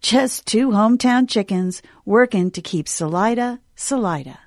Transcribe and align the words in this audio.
just 0.00 0.46
two 0.46 0.68
hometown 0.68 1.28
chickens 1.28 1.82
working 2.04 2.50
to 2.52 2.62
keep 2.62 2.88
Salida, 2.88 3.60
Salida. 3.74 4.38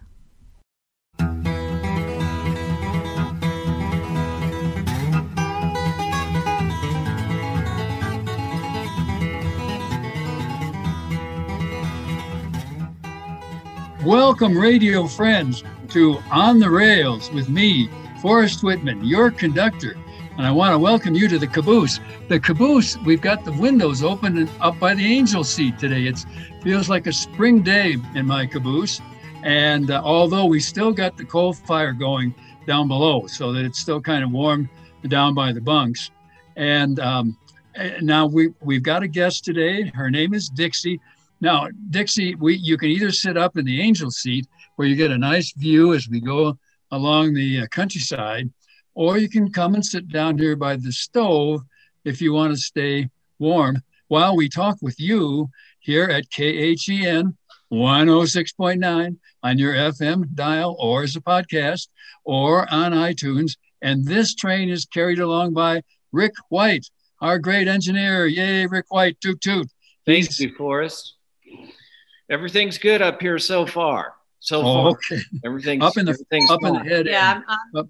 Welcome, 14.04 14.58
radio 14.58 15.06
friends, 15.06 15.64
to 15.90 16.18
On 16.32 16.58
the 16.58 16.72
Rails 16.72 17.30
with 17.32 17.50
me, 17.50 17.88
Forrest 18.20 18.64
Whitman, 18.64 19.04
your 19.06 19.30
conductor 19.30 19.96
and 20.42 20.48
I 20.48 20.52
want 20.52 20.74
to 20.74 20.80
welcome 20.80 21.14
you 21.14 21.28
to 21.28 21.38
the 21.38 21.46
caboose. 21.46 22.00
The 22.28 22.40
caboose, 22.40 22.98
we've 23.06 23.22
got 23.22 23.46
the 23.46 23.52
windows 23.52 24.02
open 24.02 24.40
and 24.40 24.50
up 24.60 24.80
by 24.80 24.96
the 24.96 25.06
angel 25.06 25.44
seat 25.44 25.78
today. 25.78 26.08
It 26.08 26.26
feels 26.64 26.90
like 26.90 27.06
a 27.06 27.14
spring 27.14 27.62
day 27.62 27.98
in 28.16 28.26
my 28.26 28.48
caboose. 28.48 29.02
And 29.44 29.92
uh, 29.92 30.02
although 30.04 30.46
we 30.48 30.60
still 30.60 30.94
got 30.94 31.16
the 31.16 31.26
coal 31.26 31.54
fire 31.54 31.94
going 31.94 32.34
down 32.66 32.88
below, 32.88 33.28
so 33.28 33.54
that 33.54 33.66
it's 33.66 33.78
still 33.78 34.02
kind 34.02 34.24
of 34.24 34.32
warm 34.32 34.68
down 35.10 35.36
by 35.36 35.54
the 35.54 35.62
bunks. 35.62 36.10
And 36.56 37.00
um, 37.00 37.38
eh, 37.76 38.00
now 38.02 38.26
we, 38.26 38.50
we've 38.62 38.82
got 38.82 39.04
a 39.04 39.08
guest 39.08 39.46
today. 39.46 39.92
Her 39.94 40.10
name 40.10 40.34
is 40.34 40.50
Dixie. 40.50 41.00
Now, 41.40 41.68
Dixie, 41.92 42.34
we, 42.34 42.56
you 42.56 42.80
can 42.80 42.90
either 42.90 43.12
sit 43.12 43.38
up 43.38 43.58
in 43.58 43.66
the 43.66 43.80
angel 43.80 44.10
seat 44.10 44.48
where 44.76 44.88
you 44.88 44.96
get 44.96 45.12
a 45.12 45.18
nice 45.20 45.52
view 45.52 45.94
as 45.94 46.10
we 46.10 46.20
go 46.20 46.58
along 46.90 47.36
the 47.36 47.60
uh, 47.60 47.68
countryside, 47.68 48.50
or 48.94 49.18
you 49.18 49.30
can 49.30 49.52
come 49.52 49.76
and 49.76 49.86
sit 49.86 50.08
down 50.08 50.38
here 50.38 50.56
by 50.56 50.76
the 50.76 50.92
stove 50.92 51.62
if 52.04 52.22
you 52.22 52.34
want 52.34 52.54
to 52.54 52.58
stay 52.58 53.10
warm 53.40 53.82
while 54.08 54.36
we 54.36 54.50
talk 54.50 54.78
with 54.82 55.00
you 55.00 55.50
here 55.80 56.06
at 56.06 56.30
KHEN 56.30 57.36
106.9 57.72 59.18
on 59.44 59.58
your 59.58 59.74
FM 59.74 60.34
dial 60.36 60.76
or 60.80 61.04
as 61.04 61.16
a 61.16 61.22
podcast 61.22 61.88
or 62.26 62.72
on 62.72 62.92
iTunes. 62.92 63.58
And 63.82 64.06
this 64.06 64.36
train 64.36 64.70
is 64.70 64.86
carried 64.86 65.20
along 65.20 65.54
by 65.54 65.82
Rick 66.12 66.34
White, 66.50 66.86
our 67.22 67.40
great 67.40 67.68
engineer. 67.68 68.28
Yay, 68.28 68.68
Rick 68.68 68.86
White, 68.90 69.20
toot 69.22 69.40
toot. 69.42 69.68
Thanks, 70.06 70.40
you, 70.40 70.54
Forrest. 70.56 71.16
Everything's 72.30 72.78
good 72.78 73.02
up 73.02 73.22
here 73.22 73.40
so 73.40 73.66
far. 73.66 74.14
So 74.40 74.60
oh, 74.60 74.64
far, 74.64 74.88
okay. 74.90 75.22
everything's 75.46 75.84
up 75.84 75.98
in 75.98 76.06
the 76.06 76.12
up 76.50 76.62
fine. 76.62 76.76
in 76.76 76.84
the 76.84 76.90
head. 76.90 77.06
Yeah, 77.08 77.42
I'm, 77.48 77.80
up, 77.80 77.88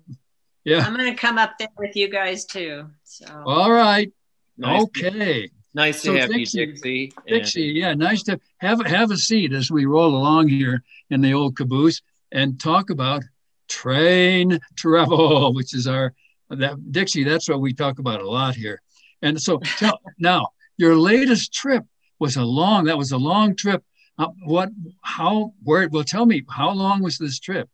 yeah. 0.64 0.80
I'm 0.80 0.96
going 0.96 1.14
to 1.14 1.20
come 1.20 1.38
up 1.38 1.58
there 1.58 1.70
with 1.78 1.96
you 1.96 2.10
guys 2.10 2.46
too. 2.46 2.88
So. 3.04 3.26
All 3.46 3.72
right. 3.72 4.12
Nice 4.58 4.84
okay. 4.84 5.48
To, 5.48 5.54
nice 5.74 6.02
to 6.04 6.14
have 6.14 6.30
Dixie, 6.30 6.60
you, 6.60 6.66
Dixie. 6.68 7.14
Dixie, 7.28 7.62
yeah, 7.64 7.94
nice 7.94 8.24
to 8.24 8.40
have 8.58 8.86
have 8.86 9.10
a 9.12 9.18
seat 9.18 9.54
as 9.54 9.72
we 9.72 9.86
roll 9.86 10.16
along 10.16 10.50
here 10.50 10.84
in 11.10 11.22
the 11.22 11.34
old 11.34 11.56
caboose 11.56 12.02
and 12.32 12.60
talk 12.60 12.90
about 12.90 13.24
train 13.68 14.60
travel, 14.76 15.54
which 15.56 15.74
is 15.74 15.88
our 15.88 16.14
that 16.50 16.92
Dixie. 16.92 17.24
That's 17.24 17.50
what 17.50 17.62
we 17.62 17.74
talk 17.74 18.00
about 18.00 18.22
a 18.22 18.30
lot 18.30 18.56
here. 18.56 18.82
And 19.22 19.42
so 19.42 19.60
tell, 19.78 20.00
now, 20.20 20.50
your 20.78 20.96
latest 20.96 21.54
trip 21.54 21.86
was 22.20 22.36
a 22.38 22.44
long. 22.44 22.86
That 22.86 22.98
was 22.98 23.12
a 23.12 23.18
long 23.18 23.56
trip. 23.56 23.84
Uh, 24.18 24.28
what? 24.46 24.70
How? 25.02 25.54
Where? 25.64 25.88
Well, 25.90 26.04
tell 26.04 26.26
me. 26.26 26.44
How 26.50 26.72
long 26.72 27.02
was 27.02 27.18
this 27.18 27.40
trip? 27.40 27.70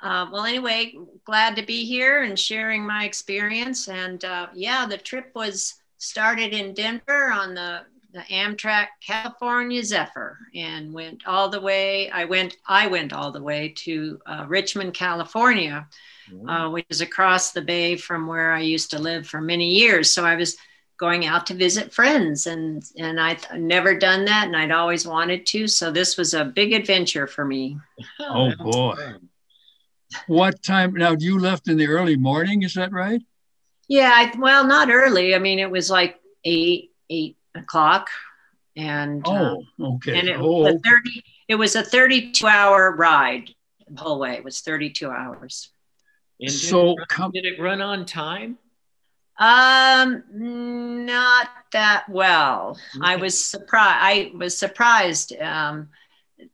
Uh, 0.00 0.26
well, 0.32 0.44
anyway, 0.44 0.94
glad 1.24 1.56
to 1.56 1.62
be 1.62 1.84
here 1.84 2.22
and 2.22 2.38
sharing 2.38 2.86
my 2.86 3.04
experience. 3.04 3.88
And 3.88 4.24
uh, 4.24 4.48
yeah, 4.54 4.86
the 4.86 4.98
trip 4.98 5.30
was 5.34 5.74
started 5.98 6.52
in 6.52 6.74
Denver 6.74 7.32
on 7.32 7.54
the, 7.54 7.80
the 8.12 8.20
Amtrak 8.30 8.86
California 9.04 9.82
Zephyr 9.82 10.38
and 10.54 10.92
went 10.92 11.26
all 11.26 11.48
the 11.48 11.60
way. 11.60 12.10
I 12.10 12.24
went, 12.26 12.56
I 12.66 12.86
went 12.86 13.12
all 13.12 13.32
the 13.32 13.42
way 13.42 13.74
to 13.78 14.20
uh, 14.26 14.44
Richmond, 14.46 14.94
California, 14.94 15.88
mm-hmm. 16.30 16.48
uh, 16.48 16.70
which 16.70 16.86
is 16.90 17.00
across 17.00 17.50
the 17.50 17.62
bay 17.62 17.96
from 17.96 18.28
where 18.28 18.52
I 18.52 18.60
used 18.60 18.92
to 18.92 19.00
live 19.00 19.26
for 19.26 19.40
many 19.40 19.70
years. 19.70 20.12
So 20.12 20.24
I 20.24 20.36
was 20.36 20.56
going 20.96 21.26
out 21.26 21.46
to 21.46 21.54
visit 21.54 21.94
friends 21.94 22.48
and 22.48 22.82
and 22.98 23.20
I'd 23.20 23.38
never 23.56 23.96
done 23.96 24.24
that 24.24 24.48
and 24.48 24.56
I'd 24.56 24.72
always 24.72 25.06
wanted 25.06 25.46
to 25.46 25.68
so 25.68 25.92
this 25.92 26.16
was 26.16 26.34
a 26.34 26.44
big 26.44 26.72
adventure 26.72 27.28
for 27.28 27.44
me. 27.44 27.78
Oh 28.20 28.52
boy 28.56 29.14
what 30.26 30.62
time 30.62 30.92
now 30.94 31.14
you 31.18 31.38
left 31.38 31.68
in 31.68 31.76
the 31.76 31.86
early 31.86 32.16
morning 32.16 32.62
is 32.62 32.74
that 32.74 32.92
right? 32.92 33.22
Yeah 33.88 34.12
I, 34.14 34.32
well 34.38 34.66
not 34.66 34.90
early. 34.90 35.34
I 35.34 35.38
mean 35.38 35.58
it 35.58 35.70
was 35.70 35.90
like 35.90 36.20
eight 36.44 36.92
eight 37.10 37.36
o'clock 37.54 38.08
and 38.76 39.22
oh 39.26 39.64
um, 39.80 39.94
okay. 39.96 40.18
and 40.18 40.28
it, 40.28 40.36
oh. 40.38 40.62
was 40.62 40.80
30, 40.84 41.24
it 41.48 41.54
was 41.56 41.74
a 41.74 41.82
32 41.82 42.46
hour 42.46 42.94
ride 42.94 43.50
the 43.88 44.00
whole 44.00 44.18
way. 44.18 44.34
It 44.34 44.44
was 44.44 44.60
32 44.60 45.10
hours. 45.10 45.70
And 46.40 46.52
so 46.52 46.94
did 46.94 47.02
it, 47.10 47.18
run, 47.18 47.30
did 47.32 47.44
it 47.46 47.60
run 47.60 47.80
on 47.80 48.06
time? 48.06 48.58
Um 49.38 50.24
not 51.06 51.48
that 51.72 52.06
well. 52.08 52.78
Okay. 52.96 53.00
i 53.02 53.16
was 53.16 53.44
surprised 53.44 53.98
i 54.00 54.30
was 54.34 54.58
surprised 54.58 55.32
um 55.40 55.88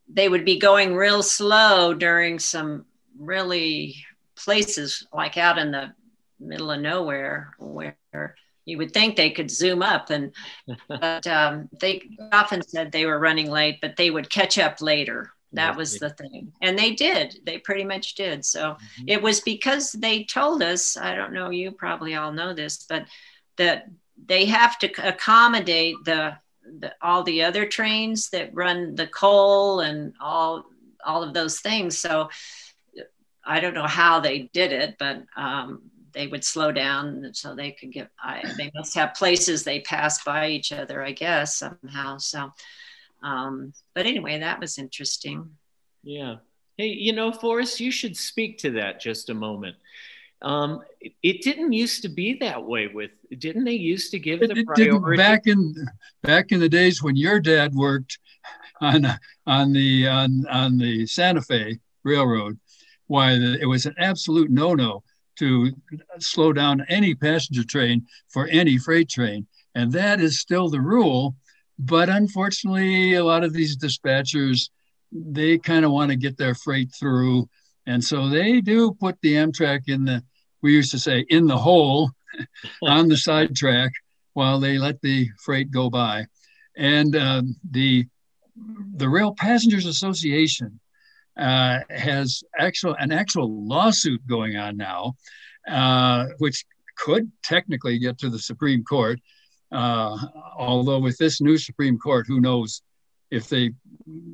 they 0.09 0.29
would 0.29 0.45
be 0.45 0.59
going 0.59 0.95
real 0.95 1.23
slow 1.23 1.95
during 1.95 2.39
some 2.39 2.87
really 3.19 3.97
places 4.37 5.07
like 5.13 5.37
out 5.37 5.59
in 5.59 5.71
the 5.71 5.93
middle 6.41 6.71
of 6.71 6.81
nowhere 6.81 7.55
where 7.59 7.97
you 8.65 8.79
would 8.79 8.93
think 8.93 9.15
they 9.15 9.31
could 9.31 9.51
zoom 9.51 9.83
up 9.83 10.11
and 10.11 10.33
but 10.89 11.27
um, 11.27 11.69
they 11.81 12.03
often 12.33 12.63
said 12.63 12.91
they 12.91 13.07
were 13.07 13.19
running 13.19 13.51
late 13.51 13.79
but 13.81 13.97
they 13.97 14.11
would 14.11 14.31
catch 14.31 14.59
up 14.59 14.81
later. 14.81 15.31
That 15.53 15.77
was 15.77 16.01
the 16.01 16.11
thing. 16.11 16.53
And 16.63 16.77
they 16.77 16.97
did. 16.97 17.39
They 17.47 17.59
pretty 17.59 17.85
much 17.85 18.17
did. 18.17 18.45
So 18.45 18.71
mm-hmm. 18.71 19.05
it 19.07 19.23
was 19.23 19.41
because 19.41 19.93
they 19.93 20.25
told 20.25 20.63
us 20.63 20.97
i 20.97 21.15
don't 21.15 21.33
know 21.33 21.51
you 21.51 21.71
probably 21.71 22.15
all 22.17 22.33
know 22.33 22.53
this 22.53 22.87
but 22.89 23.07
that 23.57 23.87
they 24.27 24.47
have 24.47 24.79
to 24.79 25.09
accommodate 25.09 25.97
the, 26.05 26.37
the 26.79 26.95
all 27.03 27.23
the 27.23 27.43
other 27.43 27.67
trains 27.67 28.31
that 28.31 28.55
run 28.55 28.95
the 28.95 29.07
coal 29.07 29.81
and 29.81 30.15
all 30.21 30.65
all 31.05 31.23
of 31.23 31.35
those 31.35 31.61
things. 31.61 31.99
So 31.99 32.31
I 33.47 33.61
don't 33.61 33.75
know 33.75 33.87
how 33.87 34.21
they 34.21 34.51
did 34.53 34.73
it, 34.73 34.97
but 34.99 35.25
um, 35.37 35.83
they 36.13 36.27
would 36.27 36.45
slow 36.45 36.73
down 36.73 37.31
so 37.35 37.55
they 37.55 37.73
could 37.73 37.93
get. 37.93 38.09
I, 38.19 38.43
they 38.57 38.71
must 38.75 38.95
have 38.95 39.15
places 39.15 39.65
they 39.65 39.81
pass 39.81 40.23
by 40.25 40.49
each 40.49 40.73
other, 40.73 41.03
I 41.03 41.13
guess 41.13 41.57
somehow. 41.59 42.19
So, 42.19 42.53
um, 43.23 43.73
but 43.95 44.07
anyway, 44.07 44.39
that 44.39 44.61
was 44.61 44.79
interesting. 44.79 45.51
Yeah. 46.03 46.37
Hey, 46.77 46.89
you 46.89 47.13
know, 47.13 47.33
Forrest, 47.33 47.81
you 47.81 47.91
should 47.91 48.17
speak 48.17 48.59
to 48.59 48.71
that 48.73 49.01
just 49.01 49.31
a 49.31 49.35
moment. 49.35 49.77
Um, 50.43 50.83
it, 51.01 51.13
it, 51.23 51.43
didn't 51.43 51.73
used 51.73 52.03
to 52.03 52.09
be 52.09 52.35
that 52.41 52.63
way. 52.63 52.89
With 52.89 53.13
didn't 53.39 53.65
they 53.65 53.73
used 53.73 54.11
to 54.11 54.19
give 54.19 54.43
it, 54.43 54.55
the 54.55 54.65
priority 54.65 55.17
back 55.17 55.47
in 55.47 55.75
back 56.23 56.53
in 56.53 56.61
the 56.61 56.69
days 56.69 57.03
when 57.03 57.17
your 57.17 57.41
dad 57.41 57.75
worked 57.75 58.19
on 58.81 59.07
on 59.47 59.73
the 59.73 60.07
on 60.07 60.47
on 60.47 60.77
the 60.77 61.07
Santa 61.07 61.41
Fe 61.41 61.79
Railroad? 62.03 62.59
Why 63.07 63.33
it 63.33 63.69
was 63.69 63.87
an 63.87 63.95
absolute 63.99 64.51
no-no 64.51 65.03
to 65.37 65.73
slow 66.19 66.53
down 66.53 66.85
any 66.89 67.15
passenger 67.15 67.65
train 67.65 68.07
for 68.29 68.47
any 68.49 68.79
freight 68.79 69.09
train. 69.09 69.47
And 69.75 69.93
that 69.93 70.21
is 70.21 70.41
still 70.41 70.69
the 70.69 70.81
rule. 70.81 71.37
but 71.77 72.09
unfortunately, 72.09 73.15
a 73.15 73.25
lot 73.25 73.43
of 73.43 73.53
these 73.53 73.77
dispatchers 73.77 74.71
they 75.15 75.59
kind 75.59 75.85
of 75.85 75.93
want 75.93 76.11
to 76.11 76.17
get 76.17 76.37
their 76.37 76.55
freight 76.55 76.93
through, 76.93 77.49
and 77.87 78.03
so 78.03 78.29
they 78.29 78.61
do 78.61 78.93
put 78.93 79.17
the 79.23 79.35
Amtrak 79.35 79.83
in 79.89 80.05
the 80.05 80.23
we 80.63 80.73
used 80.73 80.91
to 80.91 80.99
say 80.99 81.25
in 81.29 81.47
the 81.47 81.57
hole 81.57 82.11
on 82.83 83.09
the 83.09 83.17
side 83.17 83.55
track 83.55 83.93
while 84.33 84.59
they 84.59 84.79
let 84.79 85.01
the 85.03 85.29
freight 85.45 85.71
go 85.71 85.89
by, 85.89 86.27
and 86.77 87.15
um, 87.17 87.57
the 87.71 88.07
the 88.97 89.09
Rail 89.09 89.35
Passengers 89.35 89.87
Association 89.87 90.81
uh, 91.37 91.81
has 91.91 92.43
actual 92.59 92.95
an 92.99 93.13
actual 93.13 93.67
lawsuit 93.67 94.25
going 94.27 94.57
on 94.57 94.77
now, 94.77 95.15
uh, 95.69 96.27
which 96.39 96.65
could 96.97 97.31
technically 97.43 97.99
get 97.99 98.19
to 98.19 98.31
the 98.31 98.39
Supreme 98.39 98.85
Court. 98.85 99.21
Uh, 99.73 100.17
although 100.57 101.01
with 101.01 101.19
this 101.19 101.41
new 101.41 101.59
Supreme 101.59 101.99
Court, 101.99 102.27
who 102.29 102.41
knows 102.41 102.83
if 103.31 103.49
they 103.49 103.73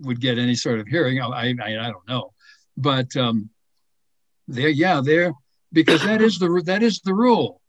would 0.03 0.21
get 0.21 0.39
any 0.39 0.55
sort 0.55 0.79
of 0.79 0.87
hearing? 0.87 1.21
I 1.21 1.27
I, 1.27 1.55
I 1.63 1.91
don't 1.91 2.09
know, 2.09 2.33
but 2.77 3.15
um, 3.17 3.49
they're 4.49 4.69
yeah 4.69 5.01
they're 5.03 5.33
because 5.73 6.03
that 6.05 6.21
is 6.21 6.39
the 6.39 6.63
that 6.67 6.83
is 6.83 7.01
the 7.01 7.15
rule, 7.15 7.61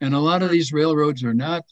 and 0.00 0.14
a 0.14 0.18
lot 0.18 0.42
of 0.42 0.50
these 0.50 0.72
railroads 0.72 1.22
are 1.22 1.34
not 1.34 1.62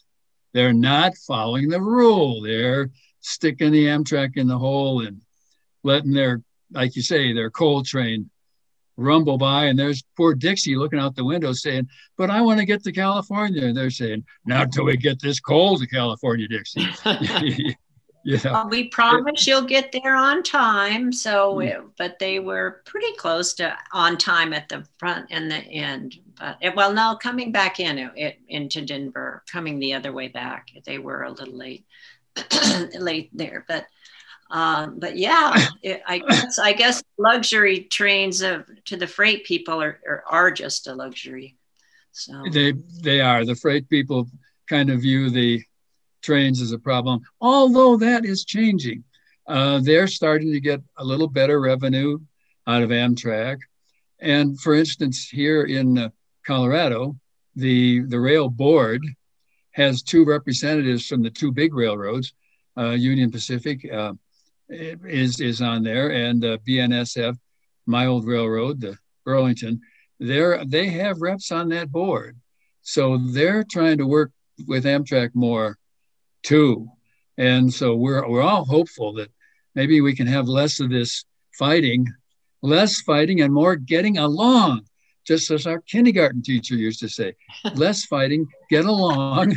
they're 0.53 0.73
not 0.73 1.17
following 1.27 1.69
the 1.69 1.81
rule. 1.81 2.41
They're 2.41 2.89
sticking 3.21 3.71
the 3.71 3.85
Amtrak 3.85 4.37
in 4.37 4.47
the 4.47 4.57
hole 4.57 5.05
and 5.05 5.21
letting 5.83 6.13
their 6.13 6.41
like 6.71 6.95
you 6.95 7.01
say 7.01 7.33
their 7.33 7.49
coal 7.49 7.83
train 7.83 8.29
rumble 8.97 9.37
by 9.37 9.65
and 9.65 9.77
there's 9.77 10.03
poor 10.15 10.33
Dixie 10.33 10.75
looking 10.75 10.99
out 10.99 11.15
the 11.15 11.25
window 11.25 11.53
saying, 11.53 11.87
But 12.17 12.29
I 12.29 12.41
want 12.41 12.59
to 12.59 12.65
get 12.65 12.83
to 12.83 12.91
California. 12.91 13.65
And 13.65 13.75
they're 13.75 13.89
saying, 13.89 14.23
Not 14.45 14.71
till 14.71 14.85
we 14.85 14.97
get 14.97 15.21
this 15.21 15.39
coal 15.39 15.77
to 15.77 15.87
California, 15.87 16.47
Dixie. 16.47 16.87
yeah. 18.23 18.39
Well, 18.45 18.69
we 18.69 18.87
promise 18.89 19.47
you'll 19.47 19.63
get 19.63 19.91
there 19.91 20.15
on 20.15 20.43
time. 20.43 21.11
So, 21.11 21.55
mm. 21.55 21.67
it, 21.67 21.81
but 21.97 22.19
they 22.19 22.39
were 22.39 22.81
pretty 22.85 23.13
close 23.17 23.53
to 23.55 23.75
on 23.91 24.17
time 24.17 24.53
at 24.53 24.69
the 24.69 24.85
front 24.97 25.27
and 25.31 25.49
the 25.49 25.57
end. 25.57 26.15
But 26.39 26.57
it, 26.61 26.75
well, 26.75 26.93
no, 26.93 27.17
coming 27.21 27.51
back 27.51 27.79
in 27.79 28.11
it, 28.15 28.39
into 28.47 28.81
Denver, 28.81 29.43
coming 29.51 29.79
the 29.79 29.93
other 29.93 30.11
way 30.11 30.27
back, 30.27 30.69
they 30.85 30.97
were 30.97 31.23
a 31.23 31.31
little 31.31 31.55
late, 31.55 31.85
late 32.99 33.29
there. 33.33 33.65
But 33.67 33.85
um, 34.51 34.99
but 34.99 35.17
yeah, 35.17 35.67
it, 35.81 36.03
I 36.05 36.19
guess 36.29 36.59
I 36.59 36.73
guess 36.73 37.01
luxury 37.17 37.83
trains 37.83 38.41
of 38.41 38.69
to 38.85 38.97
the 38.97 39.07
freight 39.07 39.45
people 39.45 39.81
are, 39.81 39.99
are, 40.07 40.23
are 40.29 40.51
just 40.51 40.87
a 40.87 40.93
luxury. 40.93 41.55
So 42.11 42.43
they 42.51 42.73
they 43.01 43.21
are 43.21 43.45
the 43.45 43.55
freight 43.55 43.89
people 43.89 44.27
kind 44.69 44.89
of 44.89 45.01
view 45.01 45.29
the 45.29 45.63
trains 46.21 46.61
as 46.61 46.73
a 46.73 46.77
problem, 46.77 47.21
although 47.39 47.97
that 47.97 48.25
is 48.25 48.45
changing. 48.45 49.03
Uh, 49.47 49.79
they're 49.79 50.07
starting 50.07 50.51
to 50.51 50.59
get 50.59 50.81
a 50.97 51.03
little 51.03 51.27
better 51.27 51.59
revenue 51.59 52.19
out 52.67 52.83
of 52.83 52.89
Amtrak, 52.89 53.57
and 54.19 54.59
for 54.59 54.75
instance, 54.75 55.27
here 55.27 55.63
in 55.63 55.97
uh, 55.97 56.09
Colorado, 56.45 57.15
the 57.55 58.01
the 58.01 58.19
rail 58.19 58.49
board 58.49 59.01
has 59.71 60.03
two 60.03 60.25
representatives 60.25 61.07
from 61.07 61.23
the 61.23 61.29
two 61.29 61.53
big 61.53 61.73
railroads, 61.73 62.33
uh, 62.77 62.89
Union 62.89 63.31
Pacific 63.31 63.89
uh, 63.89 64.11
is 64.71 65.39
is 65.39 65.61
on 65.61 65.83
there, 65.83 66.09
and 66.09 66.43
uh, 66.43 66.57
BNSF, 66.67 67.37
my 67.85 68.05
old 68.05 68.25
railroad, 68.25 68.81
the 68.81 68.97
Burlington, 69.25 69.81
they're 70.19 70.63
they 70.65 70.87
have 70.87 71.21
reps 71.21 71.51
on 71.51 71.69
that 71.69 71.91
board, 71.91 72.37
so 72.81 73.17
they're 73.17 73.63
trying 73.63 73.97
to 73.97 74.07
work 74.07 74.31
with 74.67 74.85
Amtrak 74.85 75.31
more, 75.33 75.77
too, 76.43 76.89
and 77.37 77.73
so 77.73 77.95
we're 77.95 78.27
we're 78.27 78.41
all 78.41 78.65
hopeful 78.65 79.13
that 79.13 79.31
maybe 79.75 80.01
we 80.01 80.15
can 80.15 80.27
have 80.27 80.47
less 80.47 80.79
of 80.79 80.89
this 80.89 81.25
fighting, 81.57 82.07
less 82.61 83.01
fighting, 83.01 83.41
and 83.41 83.53
more 83.53 83.75
getting 83.75 84.17
along. 84.17 84.85
Just 85.23 85.51
as 85.51 85.67
our 85.67 85.81
kindergarten 85.81 86.41
teacher 86.41 86.75
used 86.75 86.99
to 87.01 87.09
say, 87.09 87.35
less 87.75 88.05
fighting, 88.05 88.47
get 88.69 88.85
along, 88.85 89.55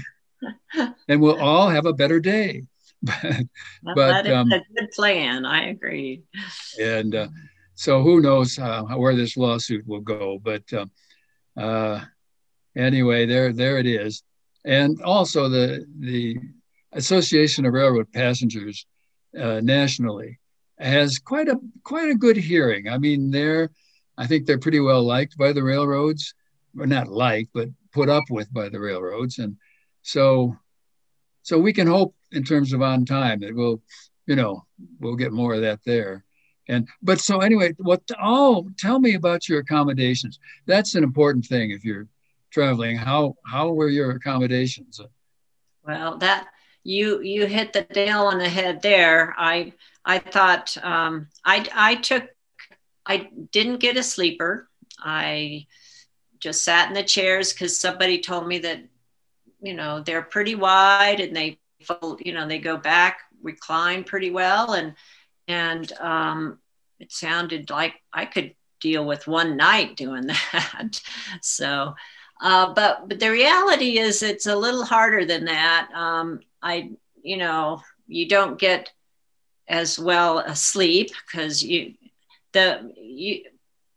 and 1.09 1.21
we'll 1.21 1.41
all 1.41 1.71
have 1.71 1.87
a 1.87 1.93
better 1.93 2.21
day. 2.21 2.65
but 3.85 3.97
that 3.97 4.27
is 4.27 4.33
um, 4.33 4.53
a 4.53 4.63
good 4.77 4.91
plan. 4.93 5.45
I 5.45 5.69
agree. 5.69 6.23
And 6.81 7.15
uh, 7.15 7.29
so 7.75 8.03
who 8.03 8.21
knows 8.21 8.59
uh, 8.59 8.83
where 8.83 9.15
this 9.15 9.37
lawsuit 9.37 9.87
will 9.87 10.01
go? 10.01 10.39
But 10.43 10.63
uh, 10.73 10.87
uh, 11.57 12.05
anyway, 12.77 13.27
there 13.27 13.53
there 13.53 13.79
it 13.79 13.87
is. 13.87 14.23
And 14.65 15.01
also 15.03 15.49
the 15.49 15.87
the 15.99 16.39
Association 16.93 17.67
of 17.67 17.73
Railroad 17.73 18.13
Passengers 18.13 18.87
uh, 19.39 19.61
nationally 19.63 20.39
has 20.79 21.19
quite 21.19 21.49
a 21.49 21.59
quite 21.83 22.11
a 22.11 22.15
good 22.15 22.37
hearing. 22.37 22.89
I 22.89 22.99
mean, 22.99 23.31
they're 23.31 23.71
I 24.17 24.27
think 24.27 24.47
they're 24.47 24.59
pretty 24.59 24.81
well 24.81 25.03
liked 25.03 25.37
by 25.37 25.53
the 25.53 25.63
railroads, 25.63 26.35
or 26.79 26.87
not 26.87 27.09
liked, 27.09 27.51
but 27.53 27.69
put 27.93 28.09
up 28.09 28.25
with 28.31 28.53
by 28.53 28.69
the 28.69 28.81
railroads. 28.81 29.39
And 29.39 29.57
so 30.03 30.57
so 31.45 31.59
we 31.59 31.73
can 31.73 31.87
hope 31.87 32.15
in 32.33 32.43
terms 32.43 32.73
of 32.73 32.83
on 32.83 33.05
time 33.05 33.41
that 33.41 33.55
we'll, 33.55 33.81
you 34.27 34.35
know, 34.35 34.65
we'll 34.99 35.15
get 35.15 35.33
more 35.33 35.55
of 35.55 35.61
that 35.61 35.81
there. 35.85 36.25
And 36.69 36.89
but 37.03 37.21
so 37.21 37.41
anyway, 37.41 37.75
what? 37.79 38.03
Oh, 38.21 38.71
tell 38.79 38.99
me 38.99 39.15
about 39.15 39.49
your 39.49 39.61
accommodations. 39.61 40.41
That's 40.67 40.95
an 40.95 41.05
important 41.05 41.45
thing 41.45 41.71
if 41.71 41.85
you're 41.85 42.09
traveling. 42.51 42.97
How 42.97 43.37
how 43.47 43.73
were 43.73 43.91
your 43.91 44.13
accommodations? 44.13 44.99
Well, 45.87 46.17
that 46.19 46.49
you 46.83 47.21
you 47.21 47.45
hit 47.45 47.75
the 47.75 47.87
nail 47.95 48.23
on 48.23 48.39
the 48.39 48.49
head 48.49 48.81
there. 48.81 49.35
I 49.37 49.75
I 50.07 50.21
thought 50.21 50.75
um, 50.83 51.29
I 51.45 51.69
I 51.75 51.95
took 51.97 52.25
I 53.05 53.29
didn't 53.53 53.79
get 53.79 53.99
a 53.99 54.03
sleeper. 54.03 54.71
I 54.99 55.67
just 56.41 56.65
sat 56.65 56.89
in 56.89 56.95
the 56.95 57.03
chairs 57.03 57.53
because 57.53 57.79
somebody 57.79 58.21
told 58.21 58.47
me 58.49 58.59
that 58.61 58.85
you 59.65 59.75
know 59.75 60.01
they're 60.01 60.23
pretty 60.23 60.55
wide 60.55 61.21
and 61.21 61.35
they 61.35 61.59
fold 61.83 62.21
you 62.25 62.33
know 62.33 62.47
they 62.47 62.59
go 62.59 62.77
back 62.77 63.19
recline 63.43 64.05
pretty 64.05 64.31
well. 64.31 64.73
And 64.75 64.95
and 65.49 65.93
um, 66.01 66.59
it 66.99 67.13
sounded 67.13 67.69
like 67.71 67.95
i 68.13 68.25
could 68.25 68.55
deal 68.81 69.05
with 69.05 69.27
one 69.27 69.57
night 69.57 69.97
doing 69.97 70.27
that. 70.53 71.01
So 71.41 71.95
uh, 72.41 72.75
but 72.75 73.09
but 73.09 73.21
the 73.21 73.31
reality 73.31 73.99
is 73.99 74.23
it's 74.23 74.47
a 74.47 74.57
little 74.57 74.85
harder 74.85 75.25
than 75.25 75.47
that. 75.47 75.89
Um, 75.95 76.41
i 76.63 76.91
you 77.23 77.37
know 77.37 77.81
you 78.07 78.29
don't 78.29 78.59
get 78.59 78.93
as 79.67 79.99
well 79.99 80.41
asleep 80.41 81.11
because 81.27 81.63
you 81.63 81.95
the 82.53 82.93
you 83.01 83.45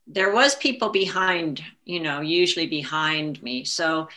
there 0.08 0.34
was 0.34 0.56
people 0.56 0.90
behind 0.90 1.62
you 1.84 2.00
know 2.00 2.22
usually 2.22 2.68
behind 2.68 3.42
me. 3.44 3.66
So 3.66 4.08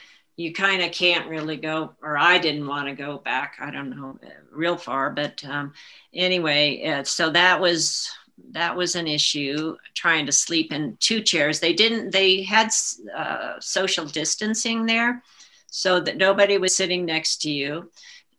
you 0.40 0.54
kind 0.54 0.80
of 0.80 0.90
can't 0.90 1.28
really 1.28 1.58
go, 1.58 1.92
or 2.02 2.16
I 2.16 2.38
didn't 2.38 2.66
want 2.66 2.88
to 2.88 2.94
go 2.94 3.18
back. 3.18 3.56
I 3.60 3.70
don't 3.70 3.90
know, 3.90 4.18
real 4.50 4.78
far, 4.78 5.10
but 5.10 5.44
um, 5.44 5.74
anyway, 6.14 6.82
uh, 6.86 7.04
so 7.04 7.28
that 7.30 7.60
was 7.60 8.10
that 8.52 8.74
was 8.74 8.96
an 8.96 9.06
issue 9.06 9.76
trying 9.92 10.24
to 10.24 10.32
sleep 10.32 10.72
in 10.72 10.96
two 10.98 11.20
chairs. 11.20 11.60
They 11.60 11.74
didn't. 11.74 12.10
They 12.10 12.42
had 12.42 12.70
uh, 13.14 13.60
social 13.60 14.06
distancing 14.06 14.86
there, 14.86 15.22
so 15.66 16.00
that 16.00 16.16
nobody 16.16 16.56
was 16.56 16.74
sitting 16.74 17.04
next 17.04 17.42
to 17.42 17.50
you, 17.50 17.90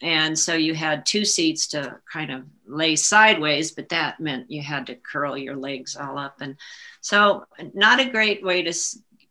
and 0.01 0.37
so 0.37 0.55
you 0.55 0.73
had 0.73 1.05
two 1.05 1.23
seats 1.23 1.67
to 1.67 1.99
kind 2.11 2.31
of 2.31 2.45
lay 2.65 2.95
sideways, 2.95 3.73
but 3.73 3.89
that 3.89 4.19
meant 4.19 4.49
you 4.49 4.63
had 4.63 4.87
to 4.87 4.95
curl 4.95 5.37
your 5.37 5.55
legs 5.55 5.95
all 5.95 6.17
up, 6.17 6.41
and 6.41 6.55
so 7.01 7.45
not 7.75 7.99
a 7.99 8.09
great 8.09 8.43
way 8.43 8.63
to 8.63 8.73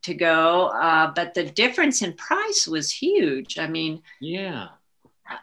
to 0.02 0.14
go, 0.14 0.68
uh, 0.68 1.12
but 1.14 1.34
the 1.34 1.44
difference 1.44 2.02
in 2.02 2.14
price 2.14 2.66
was 2.66 2.90
huge. 2.90 3.58
I 3.58 3.66
mean, 3.66 4.02
yeah, 4.20 4.68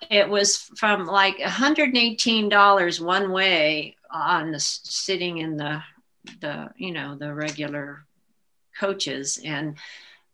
it 0.10 0.28
was 0.28 0.70
from 0.78 1.06
like 1.06 1.38
$118 1.38 3.02
one 3.02 3.32
way 3.32 3.96
on 4.12 4.52
the 4.52 4.60
sitting 4.60 5.40
in 5.40 5.58
the 5.58 5.82
the 6.42 6.70
you 6.76 6.92
know 6.92 7.16
the 7.16 7.34
regular 7.34 8.06
coaches 8.78 9.40
and 9.44 9.78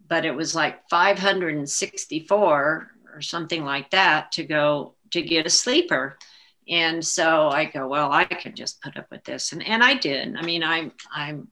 but 0.07 0.25
it 0.25 0.35
was 0.35 0.55
like 0.55 0.89
564 0.89 2.91
or 3.13 3.21
something 3.21 3.63
like 3.63 3.91
that 3.91 4.31
to 4.33 4.43
go 4.43 4.95
to 5.11 5.21
get 5.21 5.45
a 5.45 5.49
sleeper. 5.49 6.17
And 6.67 7.05
so 7.05 7.49
i 7.49 7.65
go 7.65 7.87
well 7.87 8.11
i 8.11 8.25
can 8.25 8.55
just 8.55 8.81
put 8.81 8.97
up 8.97 9.07
with 9.11 9.23
this. 9.23 9.51
And 9.51 9.65
and 9.65 9.83
i 9.83 9.93
did. 9.93 10.35
I 10.35 10.41
mean 10.41 10.63
i'm 10.63 10.91
i'm 11.11 11.47